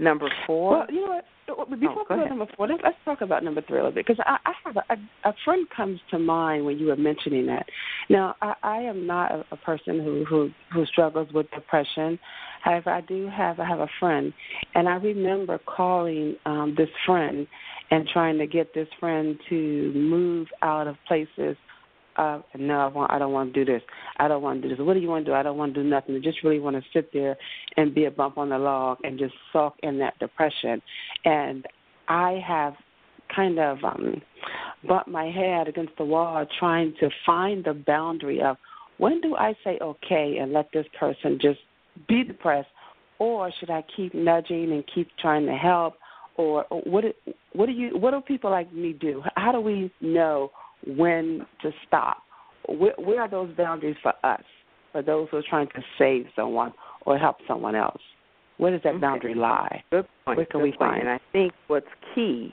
Number 0.00 0.28
four. 0.46 0.78
Well, 0.78 0.86
you 0.88 1.02
know 1.02 1.12
what? 1.12 1.24
Before 1.46 1.66
oh, 1.66 1.66
we 1.70 1.76
go 1.76 2.22
to 2.22 2.28
number 2.28 2.46
four, 2.56 2.66
let's, 2.66 2.80
let's 2.82 2.96
talk 3.04 3.20
about 3.20 3.44
number 3.44 3.62
three 3.62 3.78
a 3.78 3.82
little 3.82 3.94
bit 3.94 4.06
because 4.06 4.24
I, 4.26 4.36
I 4.46 4.52
have 4.64 4.76
a, 4.76 4.92
a, 4.92 5.30
a 5.30 5.34
friend 5.44 5.66
comes 5.76 6.00
to 6.10 6.18
mind 6.18 6.64
when 6.64 6.78
you 6.78 6.86
were 6.86 6.96
mentioning 6.96 7.46
that. 7.46 7.66
Now, 8.08 8.36
I, 8.40 8.54
I 8.62 8.76
am 8.78 9.06
not 9.06 9.32
a, 9.32 9.44
a 9.52 9.56
person 9.56 10.00
who, 10.00 10.24
who 10.24 10.50
who 10.72 10.86
struggles 10.86 11.28
with 11.32 11.50
depression. 11.50 12.18
However, 12.62 12.90
I 12.90 13.00
do 13.02 13.28
have 13.28 13.60
I 13.60 13.68
have 13.68 13.80
a 13.80 13.88
friend, 14.00 14.32
and 14.74 14.88
I 14.88 14.94
remember 14.94 15.58
calling 15.58 16.36
um, 16.46 16.74
this 16.76 16.88
friend 17.04 17.46
and 17.90 18.08
trying 18.08 18.38
to 18.38 18.46
get 18.46 18.72
this 18.72 18.88
friend 18.98 19.38
to 19.50 19.92
move 19.94 20.46
out 20.62 20.86
of 20.86 20.96
places 21.06 21.56
uh, 22.16 22.40
no, 22.58 22.78
I 22.80 22.86
want. 22.88 23.12
I 23.12 23.18
don't 23.18 23.32
want 23.32 23.54
to 23.54 23.64
do 23.64 23.72
this. 23.72 23.82
I 24.18 24.28
don't 24.28 24.42
want 24.42 24.62
to 24.62 24.68
do 24.68 24.76
this. 24.76 24.84
What 24.84 24.94
do 24.94 25.00
you 25.00 25.08
want 25.08 25.24
to 25.24 25.30
do? 25.30 25.34
I 25.34 25.42
don't 25.42 25.56
want 25.56 25.74
to 25.74 25.82
do 25.82 25.88
nothing. 25.88 26.14
I 26.14 26.18
just 26.18 26.42
really 26.44 26.60
want 26.60 26.76
to 26.76 26.82
sit 26.92 27.12
there 27.12 27.36
and 27.76 27.94
be 27.94 28.04
a 28.04 28.10
bump 28.10 28.38
on 28.38 28.50
the 28.50 28.58
log 28.58 28.98
and 29.02 29.18
just 29.18 29.34
sulk 29.52 29.74
in 29.82 29.98
that 29.98 30.18
depression. 30.18 30.82
And 31.24 31.66
I 32.08 32.42
have 32.46 32.74
kind 33.34 33.58
of 33.58 33.78
um 33.84 34.20
bumped 34.86 35.08
my 35.08 35.30
head 35.30 35.68
against 35.68 35.96
the 35.96 36.04
wall 36.04 36.44
trying 36.58 36.92
to 37.00 37.08
find 37.24 37.64
the 37.64 37.72
boundary 37.72 38.42
of 38.42 38.56
when 38.98 39.20
do 39.20 39.36
I 39.36 39.54
say 39.64 39.78
okay 39.80 40.38
and 40.40 40.52
let 40.52 40.70
this 40.72 40.86
person 40.98 41.38
just 41.40 41.60
be 42.08 42.24
depressed, 42.24 42.68
or 43.18 43.50
should 43.58 43.70
I 43.70 43.84
keep 43.96 44.14
nudging 44.14 44.72
and 44.72 44.84
keep 44.94 45.08
trying 45.20 45.46
to 45.46 45.54
help, 45.54 45.94
or 46.36 46.64
what? 46.84 47.04
What 47.52 47.66
do 47.66 47.72
you? 47.72 47.96
What 47.98 48.12
do 48.12 48.20
people 48.20 48.50
like 48.50 48.72
me 48.72 48.92
do? 48.92 49.22
How 49.36 49.52
do 49.52 49.60
we 49.60 49.90
know? 50.00 50.50
When 50.86 51.46
to 51.62 51.70
stop. 51.86 52.22
Where, 52.68 52.94
where 52.98 53.20
are 53.22 53.28
those 53.28 53.54
boundaries 53.56 53.96
for 54.02 54.12
us, 54.24 54.42
for 54.92 55.02
those 55.02 55.28
who 55.30 55.38
are 55.38 55.44
trying 55.48 55.68
to 55.68 55.82
save 55.98 56.26
someone 56.36 56.72
or 57.06 57.18
help 57.18 57.36
someone 57.48 57.74
else? 57.74 58.00
Where 58.58 58.70
does 58.70 58.82
that 58.84 59.00
boundary 59.00 59.34
lie? 59.34 59.82
Good 59.90 60.06
point. 60.24 60.36
Where 60.36 60.46
can 60.46 60.60
good 60.60 60.64
we 60.64 60.70
point. 60.70 60.78
find 60.78 61.00
And 61.00 61.08
I 61.08 61.20
think 61.32 61.52
what's 61.66 61.86
key 62.14 62.52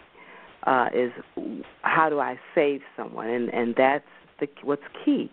uh, 0.66 0.88
is 0.94 1.12
how 1.82 2.10
do 2.10 2.20
I 2.20 2.40
save 2.56 2.82
someone, 2.98 3.28
and 3.28 3.54
and 3.54 3.76
that's 3.78 4.06
the 4.40 4.48
what's 4.64 4.82
key. 5.06 5.30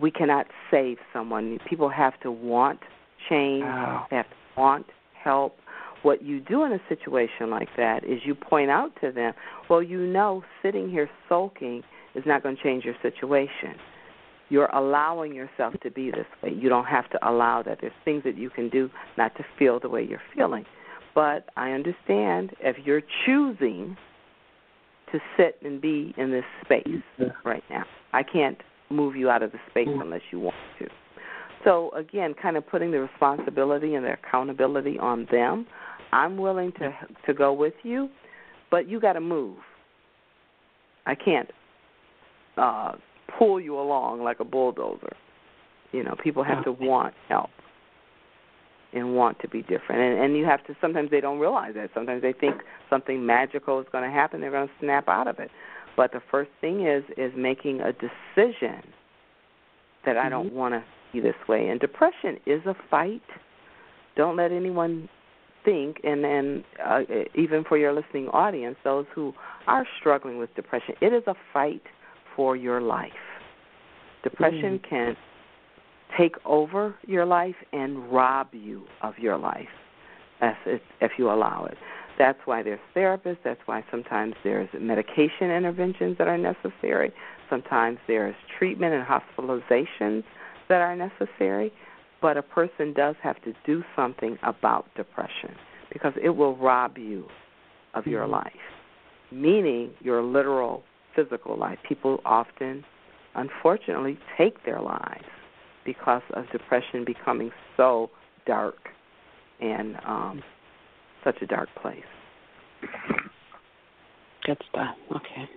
We 0.00 0.10
cannot 0.10 0.46
save 0.70 0.98
someone. 1.12 1.58
People 1.68 1.88
have 1.88 2.18
to 2.20 2.30
want 2.30 2.80
change. 3.28 3.64
Wow. 3.64 4.06
They 4.10 4.16
have 4.16 4.28
to 4.28 4.60
want 4.60 4.86
help. 5.22 5.56
What 6.02 6.22
you 6.22 6.40
do 6.40 6.64
in 6.64 6.72
a 6.72 6.80
situation 6.88 7.50
like 7.50 7.68
that 7.76 8.04
is 8.04 8.20
you 8.24 8.34
point 8.34 8.70
out 8.70 8.92
to 9.02 9.12
them, 9.12 9.34
well, 9.68 9.82
you 9.82 10.06
know, 10.06 10.42
sitting 10.62 10.88
here 10.88 11.10
sulking 11.28 11.82
is 12.14 12.24
not 12.26 12.42
going 12.42 12.56
to 12.56 12.62
change 12.62 12.84
your 12.84 12.94
situation. 13.02 13.74
You're 14.48 14.70
allowing 14.74 15.32
yourself 15.34 15.74
to 15.82 15.90
be 15.90 16.10
this 16.10 16.26
way. 16.42 16.52
You 16.52 16.68
don't 16.68 16.86
have 16.86 17.08
to 17.10 17.28
allow 17.28 17.62
that. 17.62 17.78
There's 17.80 17.92
things 18.04 18.24
that 18.24 18.36
you 18.36 18.50
can 18.50 18.68
do 18.68 18.90
not 19.16 19.34
to 19.36 19.44
feel 19.58 19.78
the 19.78 19.88
way 19.88 20.04
you're 20.08 20.22
feeling. 20.34 20.64
But 21.14 21.50
I 21.56 21.70
understand 21.70 22.52
if 22.60 22.76
you're 22.84 23.02
choosing 23.26 23.96
to 25.12 25.18
sit 25.36 25.56
and 25.62 25.80
be 25.80 26.14
in 26.16 26.30
this 26.30 26.44
space 26.64 27.02
right 27.44 27.62
now. 27.70 27.84
I 28.12 28.22
can't 28.22 28.58
move 28.90 29.16
you 29.16 29.30
out 29.30 29.42
of 29.42 29.52
the 29.52 29.58
space 29.70 29.88
mm. 29.88 30.00
unless 30.00 30.22
you 30.30 30.40
want 30.40 30.56
to. 30.78 30.86
So 31.64 31.90
again, 31.94 32.34
kind 32.40 32.56
of 32.56 32.66
putting 32.66 32.90
the 32.90 33.00
responsibility 33.00 33.94
and 33.94 34.04
the 34.04 34.12
accountability 34.14 34.98
on 34.98 35.26
them. 35.30 35.66
I'm 36.12 36.36
willing 36.38 36.72
to 36.72 36.92
to 37.26 37.34
go 37.34 37.52
with 37.52 37.74
you, 37.82 38.08
but 38.70 38.88
you 38.88 39.00
got 39.00 39.12
to 39.12 39.20
move. 39.20 39.58
I 41.06 41.14
can't 41.14 41.50
uh 42.60 42.92
pull 43.38 43.60
you 43.60 43.78
along 43.78 44.22
like 44.22 44.40
a 44.40 44.44
bulldozer. 44.44 45.16
You 45.92 46.04
know, 46.04 46.14
people 46.22 46.44
have 46.44 46.64
to 46.64 46.72
want 46.72 47.14
help 47.28 47.50
and 48.92 49.14
want 49.14 49.38
to 49.40 49.48
be 49.48 49.62
different. 49.62 50.00
And 50.00 50.24
and 50.24 50.36
you 50.36 50.44
have 50.44 50.64
to 50.66 50.76
sometimes 50.80 51.10
they 51.10 51.20
don't 51.20 51.38
realize 51.38 51.74
that. 51.74 51.90
Sometimes 51.94 52.22
they 52.22 52.32
think 52.32 52.56
something 52.88 53.24
magical 53.24 53.80
is 53.80 53.86
going 53.92 54.04
to 54.04 54.10
happen, 54.10 54.40
they're 54.40 54.50
going 54.50 54.68
to 54.68 54.74
snap 54.80 55.08
out 55.08 55.26
of 55.26 55.38
it. 55.38 55.50
But 55.96 56.12
the 56.12 56.20
first 56.30 56.50
thing 56.60 56.86
is 56.86 57.04
is 57.16 57.32
making 57.36 57.80
a 57.80 57.92
decision 57.92 58.82
that 60.04 60.16
I 60.16 60.28
don't 60.28 60.52
want 60.52 60.74
to 60.74 60.84
be 61.12 61.20
this 61.20 61.34
way. 61.48 61.68
And 61.68 61.78
depression 61.80 62.38
is 62.46 62.60
a 62.66 62.74
fight. 62.90 63.22
Don't 64.16 64.36
let 64.36 64.52
anyone 64.52 65.08
think 65.64 65.98
and 66.04 66.24
and 66.24 66.64
uh, 66.84 67.00
even 67.34 67.64
for 67.64 67.76
your 67.76 67.92
listening 67.92 68.28
audience, 68.28 68.76
those 68.82 69.06
who 69.14 69.32
are 69.66 69.86
struggling 69.98 70.38
with 70.38 70.54
depression, 70.54 70.94
it 71.00 71.12
is 71.12 71.22
a 71.26 71.34
fight 71.52 71.82
for 72.40 72.56
your 72.56 72.80
life. 72.80 73.12
Depression 74.22 74.78
mm-hmm. 74.78 74.88
can 74.88 75.16
take 76.18 76.36
over 76.46 76.94
your 77.06 77.26
life 77.26 77.54
and 77.74 78.10
rob 78.10 78.48
you 78.52 78.84
of 79.02 79.12
your 79.18 79.36
life 79.36 79.68
if, 80.40 80.56
if, 80.64 80.80
if 81.02 81.10
you 81.18 81.30
allow 81.30 81.66
it. 81.66 81.76
That's 82.18 82.38
why 82.46 82.62
there's 82.62 82.80
therapists. 82.96 83.40
That's 83.44 83.60
why 83.66 83.84
sometimes 83.90 84.32
there's 84.42 84.70
medication 84.72 85.50
interventions 85.50 86.16
that 86.16 86.28
are 86.28 86.38
necessary. 86.38 87.12
Sometimes 87.50 87.98
there's 88.08 88.34
treatment 88.58 88.94
and 88.94 89.04
hospitalizations 89.06 90.24
that 90.70 90.80
are 90.80 90.96
necessary. 90.96 91.70
But 92.22 92.38
a 92.38 92.42
person 92.42 92.94
does 92.94 93.16
have 93.22 93.36
to 93.42 93.52
do 93.66 93.84
something 93.94 94.38
about 94.42 94.86
depression 94.96 95.54
because 95.92 96.14
it 96.22 96.30
will 96.30 96.56
rob 96.56 96.96
you 96.96 97.26
of 97.92 98.06
your 98.06 98.22
mm-hmm. 98.22 98.32
life, 98.32 98.52
meaning 99.30 99.90
your 100.00 100.22
literal 100.22 100.84
physical 101.22 101.58
life. 101.58 101.78
People 101.86 102.20
often, 102.24 102.84
unfortunately, 103.34 104.18
take 104.38 104.64
their 104.64 104.80
lives 104.80 105.24
because 105.84 106.22
of 106.34 106.44
depression 106.50 107.04
becoming 107.04 107.50
so 107.76 108.10
dark 108.46 108.76
and 109.60 109.96
um, 110.06 110.42
such 111.24 111.36
a 111.42 111.46
dark 111.46 111.68
place. 111.80 112.00
Good 114.44 114.58
stuff. 114.70 114.96
Okay. 115.10 115.48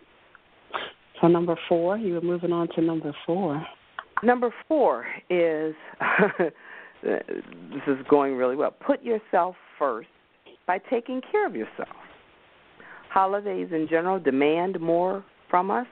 So 1.21 1.27
number 1.27 1.55
four, 1.69 1.97
you 1.97 2.15
were 2.15 2.21
moving 2.21 2.51
on 2.51 2.67
to 2.75 2.81
number 2.81 3.15
four. 3.25 3.65
Number 4.23 4.53
four 4.67 5.05
is 5.29 5.73
this 7.03 7.83
is 7.87 7.97
going 8.09 8.35
really 8.35 8.55
well. 8.55 8.71
Put 8.71 9.03
yourself 9.03 9.55
first 9.79 10.09
by 10.67 10.79
taking 10.89 11.21
care 11.31 11.45
of 11.45 11.55
yourself. 11.55 11.95
Holidays 13.09 13.69
in 13.71 13.87
general 13.89 14.19
demand 14.19 14.79
more 14.79 15.23
from 15.53 15.69
us. 15.69 15.85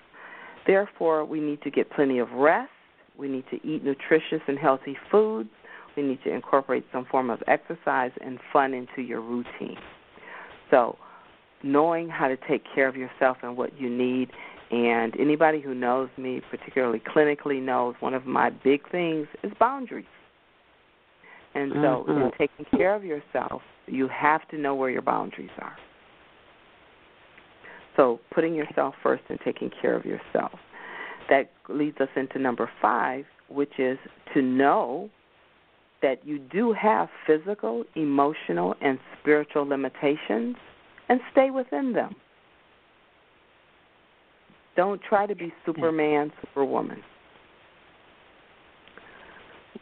Therefore, 0.65 1.23
we 1.23 1.39
need 1.39 1.61
to 1.61 1.69
get 1.69 1.91
plenty 1.91 2.17
of 2.17 2.31
rest. 2.31 2.71
We 3.15 3.27
need 3.27 3.43
to 3.51 3.57
eat 3.57 3.83
nutritious 3.83 4.41
and 4.47 4.57
healthy 4.57 4.97
foods. 5.11 5.51
We 5.95 6.01
need 6.01 6.17
to 6.23 6.33
incorporate 6.33 6.83
some 6.91 7.05
form 7.11 7.29
of 7.29 7.43
exercise 7.45 8.09
and 8.25 8.39
fun 8.51 8.73
into 8.73 9.03
your 9.03 9.21
routine. 9.21 9.77
So, 10.71 10.97
knowing 11.61 12.09
how 12.09 12.27
to 12.27 12.37
take 12.49 12.63
care 12.73 12.87
of 12.87 12.95
yourself 12.95 13.37
and 13.43 13.55
what 13.55 13.79
you 13.79 13.87
need 13.87 14.31
and 14.71 15.13
anybody 15.19 15.61
who 15.61 15.75
knows 15.75 16.09
me, 16.17 16.41
particularly 16.49 16.99
clinically, 16.99 17.61
knows 17.61 17.93
one 17.99 18.15
of 18.15 18.25
my 18.25 18.49
big 18.49 18.89
things 18.89 19.27
is 19.43 19.51
boundaries. 19.59 20.05
And 21.53 21.71
so, 21.73 22.05
Mhm. 22.07 22.25
in 22.25 22.31
taking 22.31 22.65
care 22.75 22.95
of 22.95 23.03
yourself, 23.03 23.61
you 23.85 24.07
have 24.07 24.47
to 24.47 24.57
know 24.57 24.73
where 24.73 24.89
your 24.89 25.03
boundaries 25.03 25.51
are. 25.59 25.77
So, 27.97 28.19
putting 28.33 28.53
yourself 28.55 28.95
first 29.03 29.23
and 29.29 29.39
taking 29.43 29.69
care 29.81 29.95
of 29.95 30.05
yourself. 30.05 30.53
That 31.29 31.51
leads 31.69 31.99
us 31.99 32.09
into 32.15 32.39
number 32.39 32.69
five, 32.81 33.25
which 33.49 33.79
is 33.79 33.97
to 34.33 34.41
know 34.41 35.09
that 36.01 36.25
you 36.25 36.39
do 36.39 36.73
have 36.73 37.09
physical, 37.27 37.83
emotional, 37.95 38.75
and 38.81 38.97
spiritual 39.19 39.67
limitations 39.67 40.55
and 41.09 41.19
stay 41.31 41.51
within 41.51 41.93
them. 41.93 42.15
Don't 44.75 45.01
try 45.01 45.25
to 45.27 45.35
be 45.35 45.53
Superman, 45.65 46.31
Superwoman. 46.41 47.03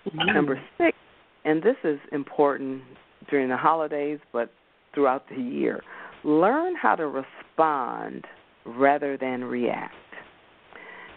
Mm-hmm. 0.07 0.33
Number 0.33 0.61
six, 0.77 0.97
and 1.45 1.61
this 1.61 1.75
is 1.83 1.99
important 2.11 2.81
during 3.29 3.49
the 3.49 3.57
holidays, 3.57 4.19
but 4.33 4.51
throughout 4.93 5.25
the 5.29 5.41
year, 5.41 5.83
learn 6.23 6.75
how 6.75 6.95
to 6.95 7.05
respond 7.05 7.25
rather 8.65 9.17
than 9.17 9.43
react. 9.43 9.93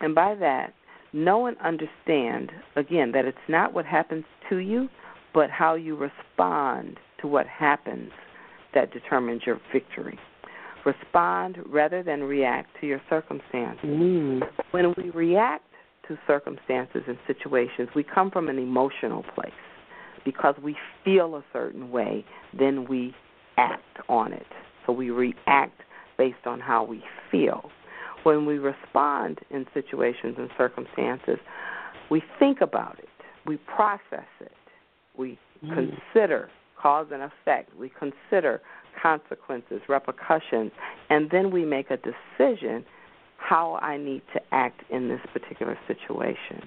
And 0.01 0.15
by 0.15 0.35
that, 0.37 0.75
know 1.13 1.47
and 1.47 1.57
understand, 1.59 2.51
again, 2.77 3.13
that 3.13 3.25
it's 3.25 3.39
not 3.49 3.73
what 3.73 3.85
happens 3.85 4.25
to 4.51 4.57
you, 4.57 4.89
but 5.35 5.51
how 5.51 5.75
you 5.75 5.97
respond 5.97 6.99
to 7.21 7.29
what 7.29 7.47
happens 7.47 8.11
that 8.75 8.93
determines 8.93 9.43
your 9.47 9.61
victory. 9.73 10.19
Respond 10.85 11.59
rather 11.67 12.03
than 12.03 12.23
react 12.23 12.71
to 12.81 12.87
your 12.87 13.01
circumstances. 13.09 13.85
Mm. 13.85 14.41
When 14.73 14.95
we 14.97 15.11
react 15.11 15.65
to 16.09 16.19
circumstances 16.27 17.03
and 17.07 17.17
situations, 17.27 17.89
we 17.95 18.03
come 18.03 18.31
from 18.31 18.49
an 18.49 18.59
emotional 18.59 19.25
place. 19.35 19.53
Because 20.25 20.55
we 20.63 20.77
feel 21.05 21.37
a 21.37 21.45
certain 21.53 21.91
way, 21.91 22.25
then 22.59 22.87
we 22.89 23.15
act 23.57 23.99
on 24.09 24.33
it. 24.33 24.47
So 24.87 24.93
we 24.93 25.11
react 25.11 25.81
based 26.25 26.47
on 26.47 26.61
how 26.61 26.85
we 26.85 27.03
feel. 27.31 27.71
When 28.23 28.47
we 28.47 28.59
respond 28.59 29.41
in 29.51 29.67
situations 29.75 30.37
and 30.39 30.49
circumstances, 30.57 31.39
we 32.13 32.23
think 32.39 32.61
about 32.61 32.97
it, 33.01 33.09
we 33.45 33.57
process 33.77 34.33
it, 34.41 34.53
we 35.17 35.37
Mm. 35.65 35.75
consider 35.75 36.49
cause 36.77 37.09
and 37.13 37.23
effect, 37.23 37.75
we 37.77 37.89
consider 38.05 38.61
consequences, 39.01 39.81
repercussions, 39.89 40.71
and 41.11 41.31
then 41.31 41.51
we 41.51 41.65
make 41.65 41.89
a 41.91 41.99
decision 42.13 42.85
how 43.37 43.67
I 43.83 43.97
need 43.97 44.23
to 44.35 44.41
act 44.53 44.81
in 44.91 45.09
this 45.09 45.21
particular 45.33 45.77
situation. 45.89 46.61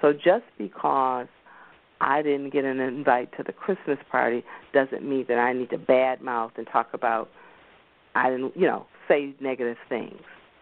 So 0.00 0.12
just 0.12 0.44
because 0.58 1.28
I 2.00 2.22
didn't 2.22 2.50
get 2.50 2.64
an 2.64 2.80
invite 2.80 3.30
to 3.36 3.42
the 3.42 3.52
Christmas 3.52 3.98
party 4.10 4.44
doesn't 4.72 5.02
mean 5.02 5.24
that 5.28 5.38
I 5.38 5.52
need 5.52 5.70
to 5.70 5.78
badmouth 5.78 6.52
and 6.56 6.66
talk 6.66 6.88
about 6.94 7.30
I 8.14 8.30
didn't, 8.30 8.56
you 8.56 8.66
know, 8.66 8.86
say 9.08 9.34
negative 9.40 9.76
things. 9.88 10.20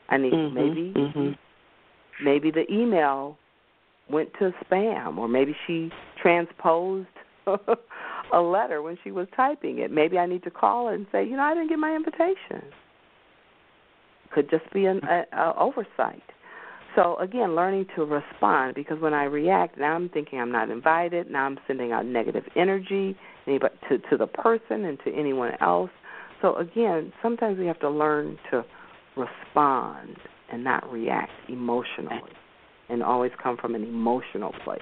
I 0.09 0.17
need 0.17 0.33
Mhm, 0.33 0.53
maybe 0.53 0.93
mhm. 0.95 1.39
maybe 2.23 2.51
the 2.51 2.71
email 2.73 3.37
went 4.11 4.33
to 4.35 4.53
spam 4.65 5.19
or 5.19 5.29
maybe 5.29 5.55
she 5.67 5.91
transposed 6.21 7.09
a 7.47 8.41
letter 8.41 8.83
when 8.83 8.99
she 9.05 9.11
was 9.11 9.27
typing 9.37 9.79
it. 9.79 9.91
Maybe 9.91 10.19
I 10.19 10.27
need 10.27 10.43
to 10.45 10.51
call 10.51 10.89
and 10.89 11.07
say, 11.13 11.25
you 11.25 11.37
know, 11.37 11.43
I 11.43 11.55
didn't 11.55 11.69
get 11.69 11.79
my 11.79 11.95
invitation. 11.95 12.63
Could 14.31 14.51
just 14.51 14.71
be 14.73 14.87
an 14.87 15.01
a, 15.05 15.25
a 15.33 15.55
oversight. 15.59 16.23
So 16.97 17.17
again, 17.19 17.55
learning 17.55 17.87
to 17.97 18.05
respond 18.05 18.75
because 18.75 19.01
when 19.01 19.15
I 19.15 19.25
react, 19.25 19.79
now 19.79 19.95
I'm 19.95 20.09
thinking 20.09 20.41
I'm 20.41 20.51
not 20.53 20.71
invited. 20.71 21.31
Now 21.31 21.45
I'm 21.45 21.59
sending 21.67 21.93
out 21.93 22.05
negative 22.07 22.45
energy 22.57 23.17
anybody, 23.47 23.75
to 23.89 23.99
to 24.11 24.17
the 24.17 24.27
person 24.27 24.85
and 24.85 24.99
to 25.05 25.15
anyone 25.15 25.53
else. 25.61 25.91
So 26.43 26.57
again, 26.57 27.13
sometimes 27.23 27.59
we 27.59 27.67
have 27.67 27.81
to 27.81 27.91
learn 27.91 28.39
to 28.51 28.65
respond 29.17 30.17
and 30.51 30.65
not 30.65 30.91
react 30.91 31.33
emotionally, 31.49 32.33
and 32.89 33.03
always 33.03 33.33
come 33.43 33.57
from 33.57 33.75
an 33.75 33.83
emotional 33.83 34.53
place. 34.65 34.81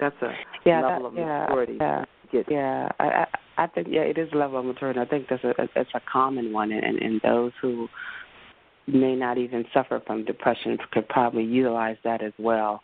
That's 0.00 0.16
a 0.22 0.32
Yeah, 0.64 0.80
level 0.82 1.02
that, 1.02 1.08
of 1.08 1.14
yeah, 1.14 1.46
maturity 1.48 1.78
yeah. 1.80 2.04
get. 2.32 2.50
Yeah, 2.50 2.88
I, 2.98 3.04
I 3.04 3.26
I 3.56 3.66
think 3.68 3.88
yeah, 3.90 4.02
it 4.02 4.18
is 4.18 4.28
a 4.32 4.36
level 4.36 4.58
of 4.60 4.66
maturity. 4.66 5.00
I 5.00 5.04
think 5.04 5.26
that's 5.28 5.44
a 5.44 5.54
it's 5.76 5.90
a 5.94 6.00
common 6.10 6.52
one, 6.52 6.72
and 6.72 6.98
and 6.98 7.20
those 7.22 7.52
who 7.60 7.88
may 8.86 9.14
not 9.14 9.38
even 9.38 9.64
suffer 9.72 10.02
from 10.06 10.24
depression 10.24 10.76
could 10.92 11.08
probably 11.08 11.44
utilize 11.44 11.96
that 12.04 12.22
as 12.22 12.32
well, 12.38 12.82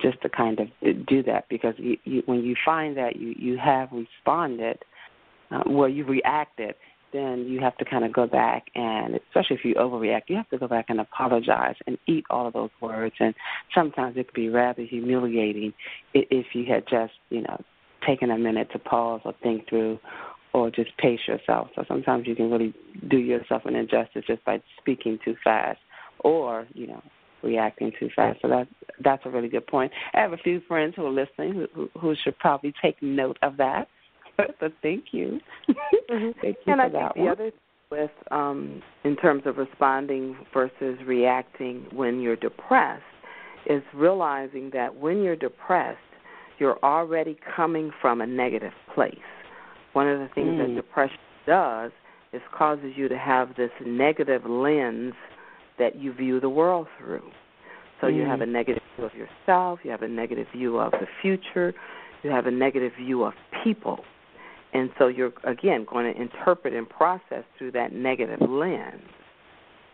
just 0.00 0.20
to 0.22 0.28
kind 0.28 0.60
of 0.60 0.68
do 1.06 1.22
that 1.24 1.46
because 1.48 1.74
you, 1.78 1.96
you, 2.04 2.22
when 2.26 2.44
you 2.44 2.54
find 2.64 2.96
that 2.96 3.16
you 3.16 3.34
you 3.38 3.58
have 3.58 3.88
responded, 3.92 4.78
uh, 5.50 5.62
well, 5.66 5.88
you 5.88 6.04
reacted, 6.04 6.74
then 7.12 7.46
you 7.48 7.60
have 7.60 7.76
to 7.78 7.84
kind 7.84 8.04
of 8.04 8.12
go 8.12 8.26
back 8.26 8.66
and 8.74 9.16
especially 9.16 9.56
if 9.56 9.64
you 9.64 9.74
overreact, 9.74 10.22
you 10.28 10.36
have 10.36 10.48
to 10.50 10.58
go 10.58 10.68
back 10.68 10.86
and 10.88 11.00
apologize 11.00 11.74
and 11.86 11.98
eat 12.06 12.24
all 12.30 12.46
of 12.46 12.52
those 12.52 12.70
words. 12.80 13.14
And 13.18 13.34
sometimes 13.74 14.16
it 14.16 14.28
could 14.28 14.34
be 14.34 14.48
rather 14.48 14.82
humiliating 14.82 15.72
if 16.14 16.46
you 16.52 16.64
had 16.66 16.84
just 16.88 17.14
you 17.30 17.42
know 17.42 17.60
taken 18.06 18.30
a 18.30 18.38
minute 18.38 18.70
to 18.72 18.78
pause 18.78 19.20
or 19.24 19.34
think 19.42 19.68
through 19.68 19.98
or 20.52 20.70
just 20.70 20.96
pace 20.98 21.20
yourself. 21.28 21.68
So 21.74 21.84
sometimes 21.86 22.26
you 22.26 22.34
can 22.34 22.50
really 22.50 22.74
do 23.08 23.18
yourself 23.18 23.62
an 23.66 23.76
injustice 23.76 24.24
just 24.26 24.44
by 24.44 24.62
speaking 24.78 25.18
too 25.24 25.36
fast 25.44 25.78
or, 26.20 26.66
you 26.74 26.86
know, 26.86 27.02
reacting 27.42 27.92
too 27.98 28.10
fast. 28.14 28.40
So 28.42 28.48
that 28.48 28.68
that's 29.02 29.24
a 29.24 29.30
really 29.30 29.48
good 29.48 29.66
point. 29.66 29.92
I 30.12 30.20
have 30.20 30.32
a 30.32 30.38
few 30.38 30.60
friends 30.66 30.94
who 30.96 31.06
are 31.06 31.10
listening 31.10 31.66
who, 31.74 31.88
who 31.98 32.14
should 32.22 32.38
probably 32.38 32.74
take 32.82 33.00
note 33.02 33.38
of 33.42 33.56
that. 33.58 33.88
but 34.60 34.72
thank 34.82 35.06
you. 35.12 35.40
Mm-hmm. 35.68 36.30
thank 36.42 36.56
you 36.66 36.72
and 36.72 36.80
for 36.80 36.82
I 36.82 36.88
that 36.88 37.14
think 37.14 37.16
one. 37.16 37.26
the 37.26 37.32
other 37.32 37.50
with 37.90 38.10
um 38.30 38.82
in 39.04 39.16
terms 39.16 39.42
of 39.46 39.56
responding 39.56 40.36
versus 40.54 40.98
reacting 41.06 41.86
when 41.92 42.20
you're 42.20 42.36
depressed 42.36 43.02
is 43.66 43.82
realizing 43.94 44.70
that 44.72 44.94
when 44.94 45.22
you're 45.22 45.36
depressed 45.36 45.98
you're 46.58 46.78
already 46.84 47.38
coming 47.56 47.90
from 48.02 48.20
a 48.20 48.26
negative 48.26 48.72
place. 48.94 49.14
One 49.94 50.06
of 50.08 50.18
the 50.20 50.28
things 50.34 50.50
Mm. 50.50 50.58
that 50.58 50.74
depression 50.76 51.18
does 51.46 51.90
is 52.32 52.42
causes 52.52 52.92
you 52.96 53.08
to 53.08 53.16
have 53.18 53.56
this 53.56 53.70
negative 53.84 54.44
lens 54.46 55.14
that 55.78 55.96
you 55.96 56.12
view 56.12 56.38
the 56.38 56.50
world 56.50 56.86
through. 56.98 57.28
So 58.00 58.06
you 58.08 58.22
Mm. 58.24 58.28
have 58.28 58.40
a 58.42 58.46
negative 58.46 58.82
view 58.96 59.04
of 59.06 59.14
yourself, 59.14 59.80
you 59.84 59.90
have 59.90 60.02
a 60.02 60.08
negative 60.08 60.46
view 60.52 60.78
of 60.78 60.92
the 60.92 61.06
future, 61.22 61.74
you 62.22 62.30
have 62.30 62.46
a 62.46 62.50
negative 62.50 62.92
view 62.94 63.24
of 63.24 63.34
people. 63.64 64.04
And 64.72 64.90
so 64.98 65.08
you're 65.08 65.32
again 65.44 65.86
going 65.88 66.12
to 66.12 66.20
interpret 66.20 66.74
and 66.74 66.88
process 66.88 67.44
through 67.58 67.72
that 67.72 67.92
negative 67.92 68.40
lens. 68.48 69.02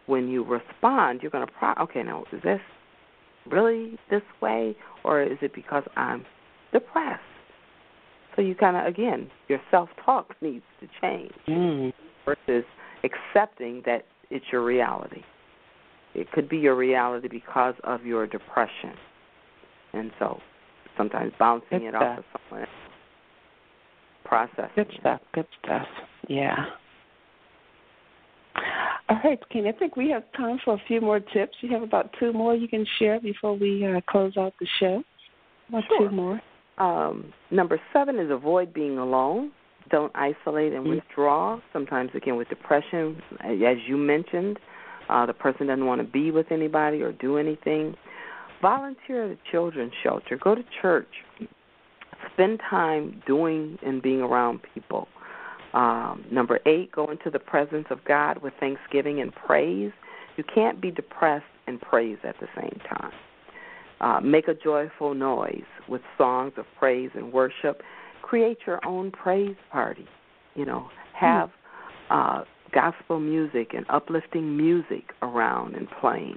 When 0.06 0.28
you 0.28 0.44
respond, 0.44 1.20
you're 1.22 1.30
going 1.30 1.46
to 1.46 1.52
pro 1.52 1.72
okay, 1.84 2.02
now 2.02 2.24
is 2.32 2.42
this 2.42 2.60
really 3.50 3.98
this 4.10 4.22
way 4.40 4.76
or 5.04 5.22
is 5.22 5.38
it 5.40 5.54
because 5.54 5.84
I'm 5.96 6.24
depressed? 6.72 7.22
So 8.34 8.42
you 8.42 8.54
kind 8.54 8.76
of 8.76 8.86
again, 8.86 9.30
your 9.48 9.60
self-talk 9.70 10.34
needs 10.40 10.64
to 10.80 10.88
change 11.00 11.32
Mm. 11.48 11.92
versus 12.24 12.64
accepting 13.02 13.82
that 13.86 14.04
it's 14.30 14.44
your 14.52 14.64
reality. 14.64 15.22
It 16.14 16.30
could 16.32 16.48
be 16.48 16.58
your 16.58 16.74
reality 16.74 17.28
because 17.28 17.74
of 17.84 18.04
your 18.04 18.26
depression. 18.26 18.94
And 19.92 20.10
so 20.18 20.40
sometimes 20.96 21.32
bouncing 21.38 21.80
Good 21.80 21.88
it 21.88 21.94
off 21.94 22.18
of 22.18 22.24
someone 22.32 22.66
else. 22.66 22.85
Processing 24.26 24.70
Good 24.74 24.90
stuff. 25.00 25.20
Good 25.32 25.46
stuff. 25.64 25.86
Yeah. 26.28 26.66
All 29.08 29.20
right, 29.22 29.38
Kenny. 29.50 29.68
I 29.68 29.72
think 29.72 29.96
we 29.96 30.10
have 30.10 30.24
time 30.36 30.58
for 30.64 30.74
a 30.74 30.82
few 30.88 31.00
more 31.00 31.20
tips. 31.20 31.56
You 31.60 31.70
have 31.70 31.82
about 31.82 32.10
two 32.18 32.32
more 32.32 32.54
you 32.54 32.66
can 32.66 32.84
share 32.98 33.20
before 33.20 33.54
we 33.56 33.86
uh, 33.86 34.00
close 34.08 34.36
out 34.36 34.54
the 34.58 34.66
show. 34.80 35.02
About 35.68 35.84
Sure. 35.88 36.08
two 36.08 36.14
more. 36.14 36.40
Um, 36.78 37.32
number 37.50 37.80
seven 37.92 38.18
is 38.18 38.30
avoid 38.30 38.74
being 38.74 38.98
alone. 38.98 39.52
Don't 39.90 40.10
isolate 40.16 40.72
and 40.72 40.84
Mm. 40.86 40.96
withdraw. 40.96 41.60
Sometimes, 41.72 42.10
again, 42.14 42.36
with 42.36 42.48
depression, 42.48 43.22
as 43.40 43.78
you 43.86 43.96
mentioned, 43.96 44.58
uh, 45.08 45.24
the 45.26 45.32
person 45.32 45.68
doesn't 45.68 45.86
want 45.86 46.00
to 46.00 46.06
be 46.06 46.32
with 46.32 46.50
anybody 46.50 47.02
or 47.02 47.12
do 47.12 47.38
anything. 47.38 47.94
Volunteer 48.60 49.24
at 49.24 49.30
a 49.30 49.36
children's 49.50 49.92
shelter. 50.02 50.36
Go 50.36 50.54
to 50.56 50.64
church. 50.82 51.08
Spend 52.34 52.60
time 52.68 53.22
doing 53.26 53.78
and 53.84 54.02
being 54.02 54.20
around 54.20 54.60
people. 54.74 55.08
Um, 55.74 56.24
number 56.30 56.60
eight, 56.66 56.92
go 56.92 57.10
into 57.10 57.30
the 57.30 57.38
presence 57.38 57.86
of 57.90 58.04
God 58.04 58.42
with 58.42 58.54
thanksgiving 58.60 59.20
and 59.20 59.34
praise. 59.34 59.92
You 60.36 60.44
can't 60.54 60.80
be 60.80 60.90
depressed 60.90 61.44
and 61.66 61.80
praise 61.80 62.18
at 62.24 62.36
the 62.40 62.46
same 62.56 62.80
time. 62.88 63.12
Uh, 64.00 64.20
make 64.20 64.48
a 64.48 64.54
joyful 64.54 65.14
noise 65.14 65.64
with 65.88 66.02
songs 66.18 66.52
of 66.56 66.66
praise 66.78 67.10
and 67.14 67.32
worship. 67.32 67.82
Create 68.22 68.58
your 68.66 68.84
own 68.86 69.10
praise 69.10 69.56
party. 69.70 70.06
You 70.54 70.64
know, 70.64 70.88
have 71.14 71.50
uh, 72.10 72.44
gospel 72.72 73.20
music 73.20 73.72
and 73.74 73.86
uplifting 73.88 74.56
music 74.56 75.12
around 75.22 75.74
and 75.74 75.88
playing. 76.00 76.36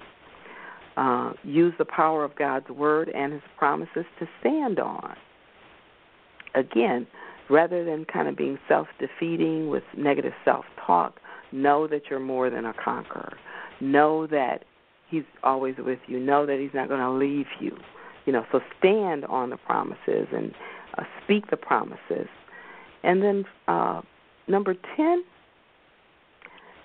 Uh, 0.97 1.33
use 1.43 1.73
the 1.77 1.85
power 1.85 2.23
of 2.23 2.35
God's 2.35 2.69
word 2.69 3.09
and 3.09 3.31
His 3.33 3.41
promises 3.57 4.05
to 4.19 4.27
stand 4.39 4.79
on. 4.79 5.15
Again, 6.55 7.07
rather 7.49 7.83
than 7.83 8.05
kind 8.05 8.27
of 8.27 8.35
being 8.37 8.57
self 8.67 8.87
defeating 8.99 9.69
with 9.69 9.83
negative 9.97 10.33
self 10.45 10.65
talk, 10.85 11.19
know 11.51 11.87
that 11.87 12.03
you're 12.09 12.19
more 12.19 12.49
than 12.49 12.65
a 12.65 12.73
conqueror. 12.73 13.37
Know 13.81 14.27
that 14.27 14.65
He's 15.09 15.23
always 15.43 15.75
with 15.79 15.99
you. 16.07 16.19
Know 16.19 16.45
that 16.45 16.59
He's 16.59 16.73
not 16.73 16.87
going 16.87 16.99
to 16.99 17.11
leave 17.11 17.47
you. 17.59 17.75
You 18.25 18.33
know, 18.33 18.45
so 18.51 18.59
stand 18.77 19.25
on 19.25 19.49
the 19.49 19.57
promises 19.57 20.27
and 20.31 20.53
uh, 20.97 21.03
speak 21.23 21.49
the 21.49 21.57
promises. 21.57 22.27
And 23.03 23.23
then 23.23 23.45
uh, 23.67 24.01
number 24.47 24.75
10, 24.95 25.23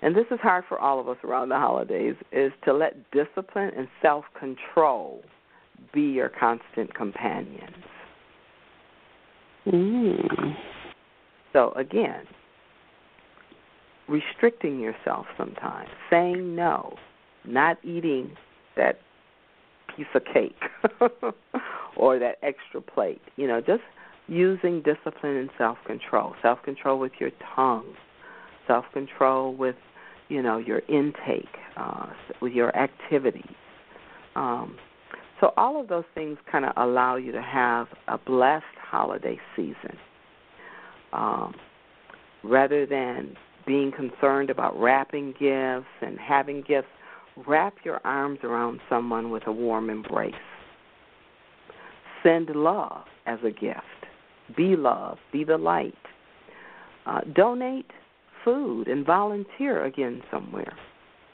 and 0.01 0.15
this 0.15 0.27
is 0.31 0.39
hard 0.41 0.65
for 0.69 0.79
all 0.79 1.01
of 1.01 1.09
us 1.09 1.17
around 1.25 1.49
the 1.49 1.59
holidays, 1.59 2.15
is 2.33 2.53
to 2.65 2.73
let 2.73 3.11
discipline 3.11 3.73
and 3.77 3.89
self 4.01 4.25
control 4.39 5.23
be 5.93 6.03
your 6.03 6.29
constant 6.29 6.95
companions. 6.95 7.75
Mm. 9.67 10.55
So 11.53 11.73
again, 11.73 12.25
restricting 14.09 14.81
yourself 14.81 15.27
sometimes, 15.37 15.89
saying 16.11 16.55
no, 16.55 16.95
not 17.47 17.79
eating 17.85 18.37
that 18.77 18.99
piece 19.97 20.07
of 20.15 20.23
cake 20.33 20.57
or 21.97 22.19
that 22.19 22.37
extra 22.43 22.81
plate. 22.81 23.23
You 23.37 23.47
know, 23.47 23.61
just 23.61 23.83
using 24.27 24.83
discipline 24.83 25.37
and 25.37 25.51
self 25.57 25.79
control. 25.87 26.35
Self 26.43 26.63
control 26.63 26.99
with 26.99 27.13
your 27.19 27.31
tongue, 27.55 27.95
self 28.67 28.85
control 28.93 29.55
with, 29.55 29.77
you 30.29 30.43
know, 30.43 30.59
your 30.59 30.81
intake, 30.89 31.57
uh, 31.77 32.07
with 32.41 32.53
your 32.53 32.77
activities. 32.77 33.55
Um, 34.37 34.77
so 35.41 35.53
all 35.57 35.81
of 35.81 35.89
those 35.89 36.05
things 36.15 36.39
kind 36.51 36.65
of 36.65 36.73
allow 36.77 37.17
you 37.17 37.33
to 37.33 37.43
have 37.43 37.89
a 38.09 38.19
blessed 38.19 38.65
holiday 38.95 39.39
season. 39.57 39.99
Um, 41.13 41.55
rather 42.45 42.87
than 42.87 43.37
being 43.67 43.91
concerned 43.91 44.51
about 44.51 44.79
wrapping 44.79 45.33
gifts 45.33 45.91
and 46.01 46.19
having 46.19 46.63
gifts, 46.63 46.89
wrap 47.47 47.75
your 47.85 48.01
arms 48.05 48.39
around 48.45 48.81
someone 48.89 49.31
with 49.31 49.47
a 49.47 49.53
warm 49.53 49.91
embrace. 49.91 50.35
Send 52.23 52.51
love 52.51 53.05
as 53.27 53.39
a 53.45 53.51
gift. 53.51 53.81
Be 54.57 54.77
love. 54.77 55.19
Be 55.33 55.43
the 55.45 55.59
light. 55.59 55.95
Uh, 57.07 57.21
donate 57.35 57.91
food 58.45 58.87
and 58.87 59.05
volunteer 59.05 59.85
again 59.85 60.23
somewhere 60.31 60.77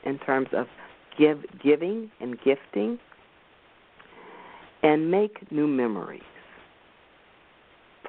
in 0.05 0.19
terms 0.21 0.49
of 0.53 0.67
give 1.19 1.45
giving 1.63 2.11
and 2.21 2.39
gifting 2.43 2.99
and 4.83 5.11
make 5.11 5.51
new 5.53 5.67
memories. 5.67 6.23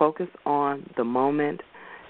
Focus 0.01 0.29
on 0.47 0.89
the 0.97 1.03
moment, 1.03 1.61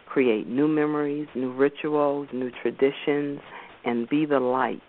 create 0.05 0.47
new 0.47 0.65
memories, 0.65 1.27
new 1.35 1.51
rituals, 1.51 2.29
new 2.31 2.49
traditions, 2.61 3.41
and 3.83 4.07
be 4.07 4.25
the 4.25 4.39
light 4.39 4.79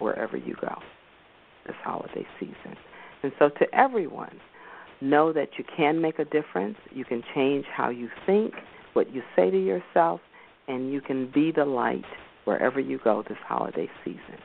wherever 0.00 0.36
you 0.36 0.56
go 0.60 0.74
this 1.64 1.76
holiday 1.84 2.26
season. 2.40 2.76
And 3.22 3.30
so, 3.38 3.48
to 3.48 3.72
everyone, 3.72 4.40
know 5.00 5.32
that 5.32 5.50
you 5.56 5.62
can 5.76 6.02
make 6.02 6.18
a 6.18 6.24
difference. 6.24 6.78
You 6.90 7.04
can 7.04 7.22
change 7.32 7.64
how 7.72 7.90
you 7.90 8.08
think, 8.26 8.54
what 8.94 9.14
you 9.14 9.22
say 9.36 9.48
to 9.48 9.64
yourself, 9.64 10.20
and 10.66 10.92
you 10.92 11.00
can 11.00 11.30
be 11.30 11.52
the 11.52 11.64
light 11.64 12.02
wherever 12.42 12.80
you 12.80 12.98
go 13.04 13.22
this 13.28 13.38
holiday 13.46 13.88
season. 14.04 14.40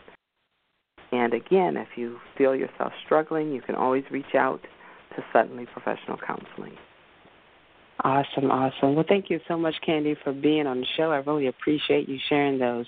And 1.11 1.33
again, 1.33 1.77
if 1.77 1.87
you 1.95 2.19
feel 2.37 2.55
yourself 2.55 2.93
struggling, 3.03 3.53
you 3.53 3.61
can 3.63 3.73
always 3.73 4.03
reach 4.11 4.35
out 4.35 4.61
to 5.15 5.23
Suddenly 5.33 5.65
Professional 5.73 6.17
Counseling. 6.17 6.77
Awesome, 8.03 8.51
awesome. 8.51 8.95
Well, 8.95 9.05
thank 9.07 9.29
you 9.29 9.39
so 9.47 9.57
much, 9.57 9.75
Candee', 9.85 10.17
for 10.23 10.31
being 10.31 10.67
on 10.67 10.81
the 10.81 10.87
show. 10.95 11.11
I 11.11 11.17
really 11.17 11.47
appreciate 11.47 12.07
you 12.07 12.19
sharing 12.29 12.59
those 12.59 12.85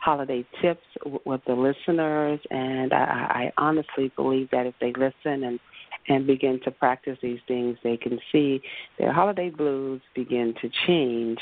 holiday 0.00 0.46
tips 0.62 0.86
with 1.24 1.40
the 1.46 1.54
listeners, 1.54 2.40
and 2.50 2.92
I, 2.92 3.52
I 3.52 3.52
honestly 3.58 4.10
believe 4.16 4.48
that 4.52 4.66
if 4.66 4.74
they 4.80 4.92
listen 4.92 5.44
and 5.44 5.60
and 6.08 6.26
begin 6.26 6.60
to 6.64 6.70
practice 6.70 7.18
these 7.22 7.40
things, 7.48 7.76
they 7.82 7.96
can 7.96 8.18
see 8.30 8.60
their 8.98 9.12
holiday 9.12 9.50
blues 9.50 10.00
begin 10.14 10.54
to 10.62 10.70
change 10.86 11.38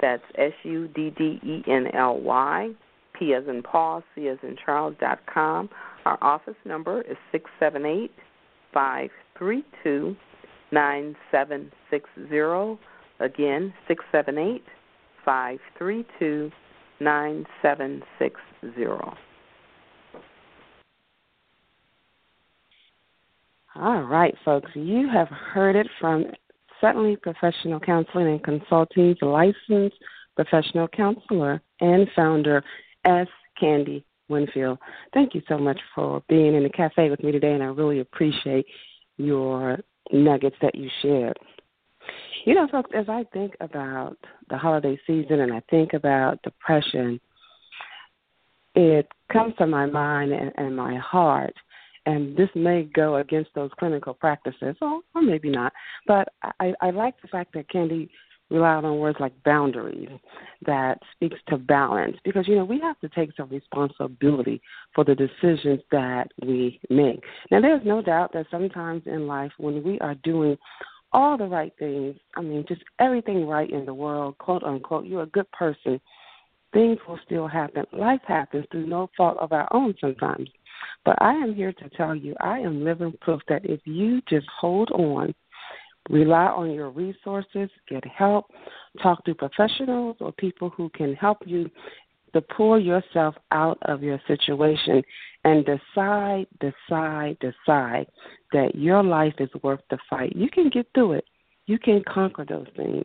That's 0.00 0.22
S 0.36 0.52
U 0.64 0.88
D 0.88 1.10
D 1.16 1.40
E 1.44 1.62
N 1.68 1.86
L 1.94 2.18
Y 2.20 2.72
P 3.16 3.34
as 3.34 3.44
in 3.46 3.62
Paul, 3.62 4.02
C 4.14 4.28
as 4.28 4.38
in 4.42 4.56
Charles 4.64 4.96
dot 4.98 5.20
com. 5.32 5.68
Our 6.04 6.18
office 6.20 6.56
number 6.64 7.02
is 7.02 7.16
six 7.30 7.48
seven 7.60 7.86
eight 7.86 8.10
five 8.74 9.10
three 9.38 9.64
two 9.84 10.16
nine 10.72 11.14
seven 11.30 11.70
six 11.90 12.10
zero. 12.28 12.80
Again, 13.20 13.72
six 13.86 14.04
seven 14.10 14.38
eight 14.38 14.64
five 15.24 15.60
three 15.78 16.04
two 16.18 16.50
nine 17.02 17.46
seven 17.60 18.02
six 18.18 18.40
zero. 18.74 19.16
All 23.74 24.02
right, 24.02 24.34
folks, 24.44 24.70
you 24.74 25.08
have 25.08 25.28
heard 25.28 25.76
it 25.76 25.86
from 25.98 26.26
Suddenly 26.80 27.16
Professional 27.16 27.80
Counseling 27.80 28.26
and 28.26 28.44
Consulting's 28.44 29.16
licensed 29.22 29.96
professional 30.36 30.88
counselor 30.88 31.62
and 31.80 32.06
founder, 32.14 32.62
S. 33.04 33.28
Candee' 33.58 34.04
Winfield. 34.28 34.78
Thank 35.14 35.34
you 35.34 35.42
so 35.48 35.58
much 35.58 35.80
for 35.94 36.22
being 36.28 36.54
in 36.54 36.62
the 36.62 36.70
cafe 36.70 37.10
with 37.10 37.22
me 37.22 37.32
today, 37.32 37.52
and 37.52 37.62
I 37.62 37.66
really 37.66 38.00
appreciate 38.00 38.66
your 39.16 39.78
nuggets 40.12 40.56
that 40.62 40.74
you 40.74 40.88
shared. 41.00 41.38
You 42.44 42.54
know, 42.54 42.66
folks, 42.70 42.90
as 42.94 43.08
I 43.08 43.24
think 43.32 43.54
about 43.60 44.16
the 44.50 44.58
holiday 44.58 44.98
season 45.06 45.40
and 45.40 45.52
I 45.52 45.60
think 45.70 45.92
about 45.92 46.42
depression, 46.42 47.20
it 48.74 49.06
comes 49.32 49.54
to 49.58 49.66
my 49.66 49.86
mind 49.86 50.32
and, 50.32 50.52
and 50.56 50.76
my 50.76 50.96
heart 50.96 51.54
and 52.06 52.36
this 52.36 52.48
may 52.54 52.84
go 52.94 53.16
against 53.16 53.50
those 53.54 53.70
clinical 53.78 54.14
practices, 54.14 54.76
or, 54.80 55.00
or 55.14 55.22
maybe 55.22 55.50
not. 55.50 55.72
But 56.06 56.28
I, 56.58 56.72
I 56.80 56.90
like 56.90 57.14
the 57.22 57.28
fact 57.28 57.54
that 57.54 57.68
Candee' 57.70 58.10
relied 58.50 58.84
on 58.84 58.98
words 58.98 59.18
like 59.18 59.32
boundaries 59.44 60.10
that 60.66 60.98
speaks 61.14 61.38
to 61.48 61.56
balance 61.56 62.16
because 62.22 62.46
you 62.46 62.54
know 62.54 62.64
we 62.64 62.78
have 62.80 62.98
to 63.00 63.08
take 63.08 63.30
some 63.34 63.48
responsibility 63.48 64.60
for 64.94 65.04
the 65.04 65.14
decisions 65.14 65.80
that 65.90 66.26
we 66.44 66.78
make. 66.90 67.22
Now 67.50 67.60
there's 67.60 67.84
no 67.84 68.02
doubt 68.02 68.32
that 68.34 68.46
sometimes 68.50 69.04
in 69.06 69.26
life 69.26 69.52
when 69.56 69.82
we 69.82 69.98
are 70.00 70.16
doing 70.16 70.58
all 71.12 71.36
the 71.36 71.46
right 71.46 71.72
things, 71.78 72.16
I 72.36 72.42
mean 72.42 72.64
just 72.68 72.82
everything 72.98 73.46
right 73.46 73.70
in 73.70 73.84
the 73.84 73.94
world, 73.94 74.38
quote 74.38 74.62
unquote, 74.62 75.06
you're 75.06 75.22
a 75.22 75.26
good 75.26 75.50
person, 75.52 76.00
things 76.72 76.98
will 77.06 77.18
still 77.24 77.46
happen. 77.46 77.84
Life 77.92 78.22
happens 78.26 78.66
through 78.70 78.86
no 78.86 79.10
fault 79.16 79.36
of 79.38 79.52
our 79.52 79.68
own 79.72 79.94
sometimes. 80.00 80.48
But 81.04 81.16
I 81.20 81.32
am 81.34 81.54
here 81.54 81.72
to 81.72 81.88
tell 81.90 82.14
you, 82.14 82.34
I 82.40 82.58
am 82.58 82.84
living 82.84 83.14
proof 83.20 83.40
that 83.48 83.64
if 83.64 83.80
you 83.84 84.20
just 84.28 84.46
hold 84.60 84.90
on, 84.90 85.34
rely 86.08 86.46
on 86.46 86.72
your 86.72 86.90
resources, 86.90 87.70
get 87.88 88.04
help, 88.06 88.46
talk 89.02 89.24
to 89.24 89.34
professionals 89.34 90.16
or 90.20 90.32
people 90.32 90.70
who 90.70 90.88
can 90.90 91.14
help 91.14 91.38
you 91.44 91.70
to 92.32 92.40
pull 92.40 92.80
yourself 92.80 93.34
out 93.50 93.78
of 93.82 94.02
your 94.02 94.20
situation 94.26 95.02
and 95.44 95.64
decide, 95.66 96.46
decide, 96.60 97.36
decide 97.40 98.06
that 98.52 98.74
your 98.74 99.02
life 99.02 99.34
is 99.38 99.50
worth 99.62 99.80
the 99.90 99.98
fight. 100.08 100.36
You 100.36 100.48
can 100.48 100.68
get 100.70 100.86
through 100.94 101.12
it. 101.12 101.24
You 101.66 101.78
can 101.78 102.02
conquer 102.08 102.44
those 102.44 102.68
things. 102.76 103.04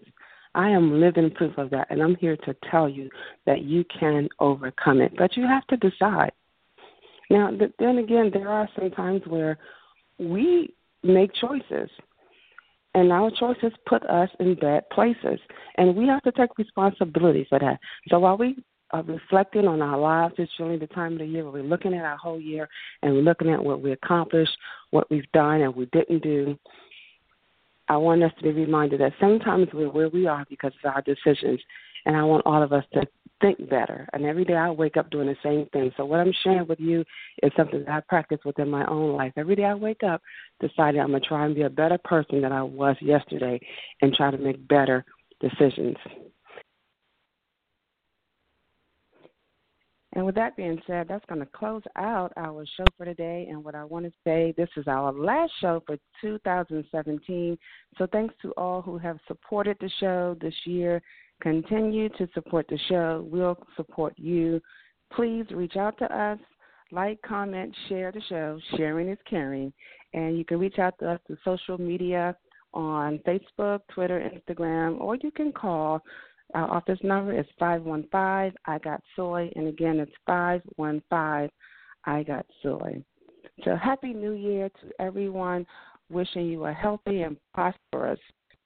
I 0.56 0.69
am 0.69 1.00
living 1.00 1.32
proof 1.32 1.58
of 1.58 1.69
that, 1.71 1.88
and 1.89 2.02
I'm 2.02 2.15
here 2.15 2.38
to 2.38 2.56
tell 2.71 2.89
you 2.89 3.10
that 3.45 3.63
you 3.63 3.84
can 4.00 4.28
overcome 4.39 5.02
it. 5.02 5.13
But 5.17 5.38
you 5.38 5.45
have 5.45 5.65
to 5.67 5.78
decide. 5.78 6.32
Now, 7.30 7.52
then 7.80 7.97
again, 8.00 8.32
there 8.34 8.50
are 8.50 8.69
some 8.78 8.89
times 8.91 9.21
where 9.28 9.58
we 10.17 10.73
make 11.04 11.32
choices, 11.34 11.89
and 12.95 13.12
our 13.12 13.30
choices 13.32 13.71
put 13.86 14.04
us 14.04 14.30
in 14.39 14.56
bad 14.56 14.89
places, 14.89 15.39
and 15.78 15.95
we 15.95 16.08
have 16.08 16.23
to 16.23 16.32
take 16.32 16.58
responsibility 16.58 17.45
for 17.50 17.60
that. 17.60 17.80
So 18.08 18.19
while 18.19 18.38
we 18.38 18.58
are 18.91 19.04
reflecting 19.04 19.67
on 19.67 19.82
our 19.82 19.97
lives, 19.97 20.36
it's 20.38 20.52
really 20.60 20.78
the 20.78 20.88
time 20.88 21.13
of 21.13 21.19
the 21.19 21.26
year 21.26 21.43
where 21.43 21.62
we're 21.62 21.69
looking 21.69 21.93
at 21.93 22.06
our 22.06 22.17
whole 22.17 22.39
year 22.39 22.69
and 23.02 23.13
we're 23.13 23.21
looking 23.21 23.50
at 23.50 23.63
what 23.63 23.82
we 23.82 23.91
accomplished, 23.91 24.58
what 24.91 25.10
we've 25.12 25.30
done, 25.34 25.62
and 25.62 25.76
we 25.76 25.86
didn't 25.88 26.23
do. 26.23 26.58
I 27.89 27.97
want 27.97 28.23
us 28.23 28.32
to 28.38 28.43
be 28.43 28.52
reminded 28.52 29.00
that 29.02 29.13
sometimes 29.19 29.67
we're 29.73 29.89
where 29.89 30.10
we 30.10 30.28
are 30.28 30.45
because 30.50 30.73
of 30.84 30.93
our 30.93 31.02
decisions, 31.02 31.60
and 32.06 32.15
I 32.15 32.23
want 32.23 32.45
all 32.45 32.62
of 32.62 32.73
us 32.73 32.84
to 32.93 33.06
think 33.41 33.69
better. 33.69 34.08
And 34.13 34.26
every 34.26 34.45
day 34.45 34.56
I 34.56 34.69
wake 34.71 34.97
up 34.97 35.10
doing 35.10 35.28
the 35.28 35.36
same 35.43 35.67
thing. 35.67 35.91
So 35.95 36.06
what 36.06 36.19
I'm 36.19 36.34
sharing 36.43 36.67
with 36.67 36.80
you 36.80 37.04
is 37.43 37.52
something 37.56 37.84
that 37.86 37.89
I 37.89 38.00
practice 38.02 38.39
within 38.45 38.69
my 38.69 38.86
own 38.88 39.15
life. 39.15 39.34
Every 39.38 39.56
day 39.56 39.65
I 39.65 39.76
wake 39.76 40.04
up 40.04 40.21
deciding 40.60 41.02
I'm 41.02 41.12
to 41.12 41.19
try 41.19 41.45
and 41.45 41.56
be 41.56 41.62
a 41.62 41.69
better 41.69 41.97
person 42.04 42.41
than 42.41 42.52
I 42.52 42.63
was 42.63 42.95
yesterday 43.00 43.60
and 44.02 44.13
try 44.13 44.32
to 44.32 44.38
make 44.38 44.67
better 44.67 45.06
decisions. 45.39 45.97
And 50.18 50.26
with 50.26 50.36
that 50.36 50.58
being 50.58 50.82
said, 50.86 51.08
that's 51.08 51.24
going 51.28 51.40
to 51.40 51.46
close 51.46 51.84
out 51.96 52.34
our 52.36 52.66
show 52.76 52.84
for 52.98 53.06
today. 53.06 53.48
And 53.50 53.64
what 53.64 53.76
I 53.76 53.86
want 53.86 54.06
to 54.06 54.12
say, 54.26 54.54
this 54.58 54.68
is 54.76 54.88
our 54.88 55.14
last 55.14 55.54
show 55.62 55.82
for 55.86 55.98
2017. 56.20 57.58
So 57.98 58.08
thanks 58.12 58.36
to 58.42 58.52
all 58.58 58.82
who 58.82 58.98
have 58.98 59.20
supported 59.28 59.78
the 59.80 59.90
show 60.00 60.36
this 60.42 60.56
year 60.66 61.02
Continue 61.42 62.10
to 62.10 62.28
support 62.34 62.68
the 62.68 62.80
show. 62.90 63.28
We'll 63.30 63.58
support 63.76 64.14
you. 64.18 64.60
Please 65.14 65.46
reach 65.52 65.76
out 65.76 65.98
to 66.00 66.06
us, 66.18 66.40
like, 66.92 67.22
comment, 67.22 67.76
share 67.88 68.12
the 68.12 68.22
show. 68.28 68.60
Sharing 68.76 69.10
is 69.10 69.20
caring. 69.30 69.72
And 70.14 70.38
you 70.38 70.46
can 70.46 70.60
reach 70.60 70.80
out 70.80 70.98
to 71.00 71.12
us 71.12 71.20
through 71.28 71.38
social 71.46 71.78
media 71.78 72.36
on 72.74 73.20
Facebook, 73.20 73.82
Twitter, 73.94 74.20
Instagram, 74.20 75.00
or 75.00 75.16
you 75.16 75.32
can 75.32 75.52
call. 75.52 76.02
Our 76.58 76.72
office 76.72 76.98
number 77.04 77.39
is 77.39 77.46
515 77.60 78.10
I 78.65 78.80
Got 78.80 79.04
Soy. 79.15 79.52
And 79.56 79.67
again, 79.67 80.00
it's 80.00 80.12
515 80.26 81.52
I 82.06 82.24
Got 82.24 82.48
Soy. 82.63 83.04
So, 83.63 83.76
Happy 83.76 84.12
New 84.12 84.32
Year 84.32 84.70
to 84.82 84.89
everyone. 85.00 85.67
Wishing 86.10 86.48
you 86.48 86.65
a 86.65 86.74
healthy 86.74 87.22
and 87.22 87.38
prosperous 87.54 88.20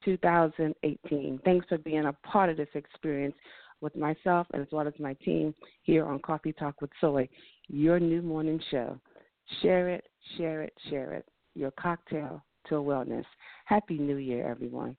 2018. 0.06 1.40
Thanks 1.44 1.66
for 1.68 1.76
being 1.76 2.06
a 2.06 2.14
part 2.26 2.48
of 2.48 2.56
this 2.56 2.68
experience 2.74 3.34
with 3.82 3.94
myself 3.94 4.46
and 4.54 4.62
as 4.62 4.68
well 4.72 4.88
as 4.88 4.94
my 4.98 5.12
team 5.22 5.54
here 5.82 6.06
on 6.06 6.18
Coffee 6.20 6.54
Talk 6.54 6.80
with 6.80 6.90
Soy, 6.98 7.28
your 7.68 8.00
new 8.00 8.22
morning 8.22 8.60
show. 8.70 8.98
Share 9.60 9.90
it, 9.90 10.04
share 10.38 10.62
it, 10.62 10.72
share 10.88 11.12
it. 11.12 11.26
Your 11.54 11.72
cocktail 11.72 12.42
to 12.68 12.76
wellness. 12.76 13.26
Happy 13.66 13.98
New 13.98 14.16
Year, 14.16 14.48
everyone. 14.48 14.96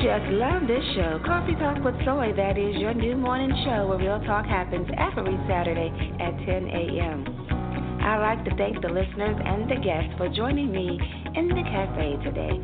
Just 0.00 0.32
love 0.32 0.64
this 0.64 0.80
show, 0.96 1.20
Coffee 1.28 1.52
Talk 1.60 1.84
with 1.84 1.92
Soy. 2.08 2.32
That 2.32 2.56
is 2.56 2.72
your 2.80 2.94
new 2.94 3.20
morning 3.20 3.52
show 3.68 3.84
where 3.84 4.00
real 4.00 4.16
talk 4.24 4.46
happens 4.48 4.88
every 4.96 5.36
Saturday 5.44 5.92
at 6.16 6.32
10 6.48 6.72
a.m. 6.72 7.20
I'd 8.00 8.24
like 8.24 8.40
to 8.48 8.52
thank 8.56 8.80
the 8.80 8.88
listeners 8.88 9.36
and 9.36 9.68
the 9.68 9.76
guests 9.76 10.16
for 10.16 10.32
joining 10.32 10.72
me 10.72 10.96
in 11.36 11.52
the 11.52 11.60
cafe 11.68 12.16
today. 12.24 12.56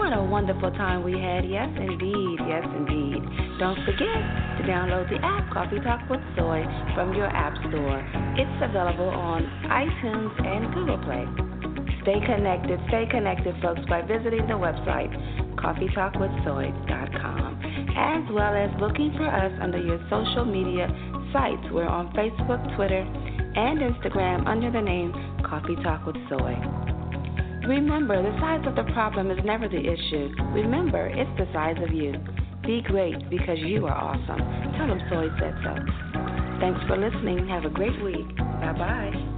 What 0.00 0.16
a 0.16 0.24
wonderful 0.24 0.72
time 0.80 1.04
we 1.04 1.12
had. 1.12 1.44
Yes, 1.44 1.68
indeed. 1.76 2.40
Yes, 2.48 2.64
indeed. 2.64 3.20
Don't 3.60 3.84
forget 3.84 4.20
to 4.56 4.64
download 4.64 5.12
the 5.12 5.20
app 5.20 5.44
Coffee 5.52 5.84
Talk 5.84 6.08
with 6.08 6.24
Soy 6.40 6.64
from 6.96 7.12
your 7.12 7.28
App 7.28 7.52
Store. 7.68 8.00
It's 8.40 8.58
available 8.64 9.12
on 9.12 9.44
iTunes 9.68 10.32
and 10.40 10.72
Google 10.72 10.96
Play. 11.04 11.28
Stay 12.00 12.24
connected, 12.24 12.80
stay 12.88 13.04
connected, 13.12 13.60
folks, 13.60 13.84
by 13.92 14.00
visiting 14.00 14.48
the 14.48 14.56
website 14.56 15.12
coffeetalkwithsoy.com, 15.58 17.48
as 17.96 18.24
well 18.32 18.54
as 18.54 18.70
looking 18.80 19.12
for 19.16 19.26
us 19.26 19.52
under 19.60 19.78
your 19.78 19.98
social 20.08 20.44
media 20.44 20.88
sites. 21.32 21.62
We're 21.70 21.86
on 21.86 22.12
Facebook, 22.14 22.76
Twitter, 22.76 23.00
and 23.02 23.80
Instagram 23.80 24.46
under 24.46 24.70
the 24.70 24.80
name 24.80 25.12
Coffee 25.44 25.76
Talk 25.82 26.06
with 26.06 26.16
Soy. 26.28 26.56
Remember, 27.66 28.22
the 28.22 28.38
size 28.40 28.64
of 28.66 28.76
the 28.76 28.84
problem 28.94 29.30
is 29.30 29.38
never 29.44 29.68
the 29.68 29.80
issue. 29.80 30.30
Remember, 30.54 31.06
it's 31.06 31.30
the 31.36 31.46
size 31.52 31.76
of 31.82 31.92
you. 31.92 32.14
Be 32.62 32.80
great 32.82 33.28
because 33.28 33.58
you 33.58 33.86
are 33.86 33.94
awesome. 33.94 34.40
Tell 34.76 34.88
them 34.88 35.00
Soy 35.10 35.28
said 35.38 35.54
so. 35.62 35.74
Thanks 36.60 36.80
for 36.86 36.96
listening. 36.96 37.46
Have 37.48 37.64
a 37.64 37.70
great 37.70 38.02
week. 38.02 38.36
Bye 38.36 38.72
bye. 38.72 39.37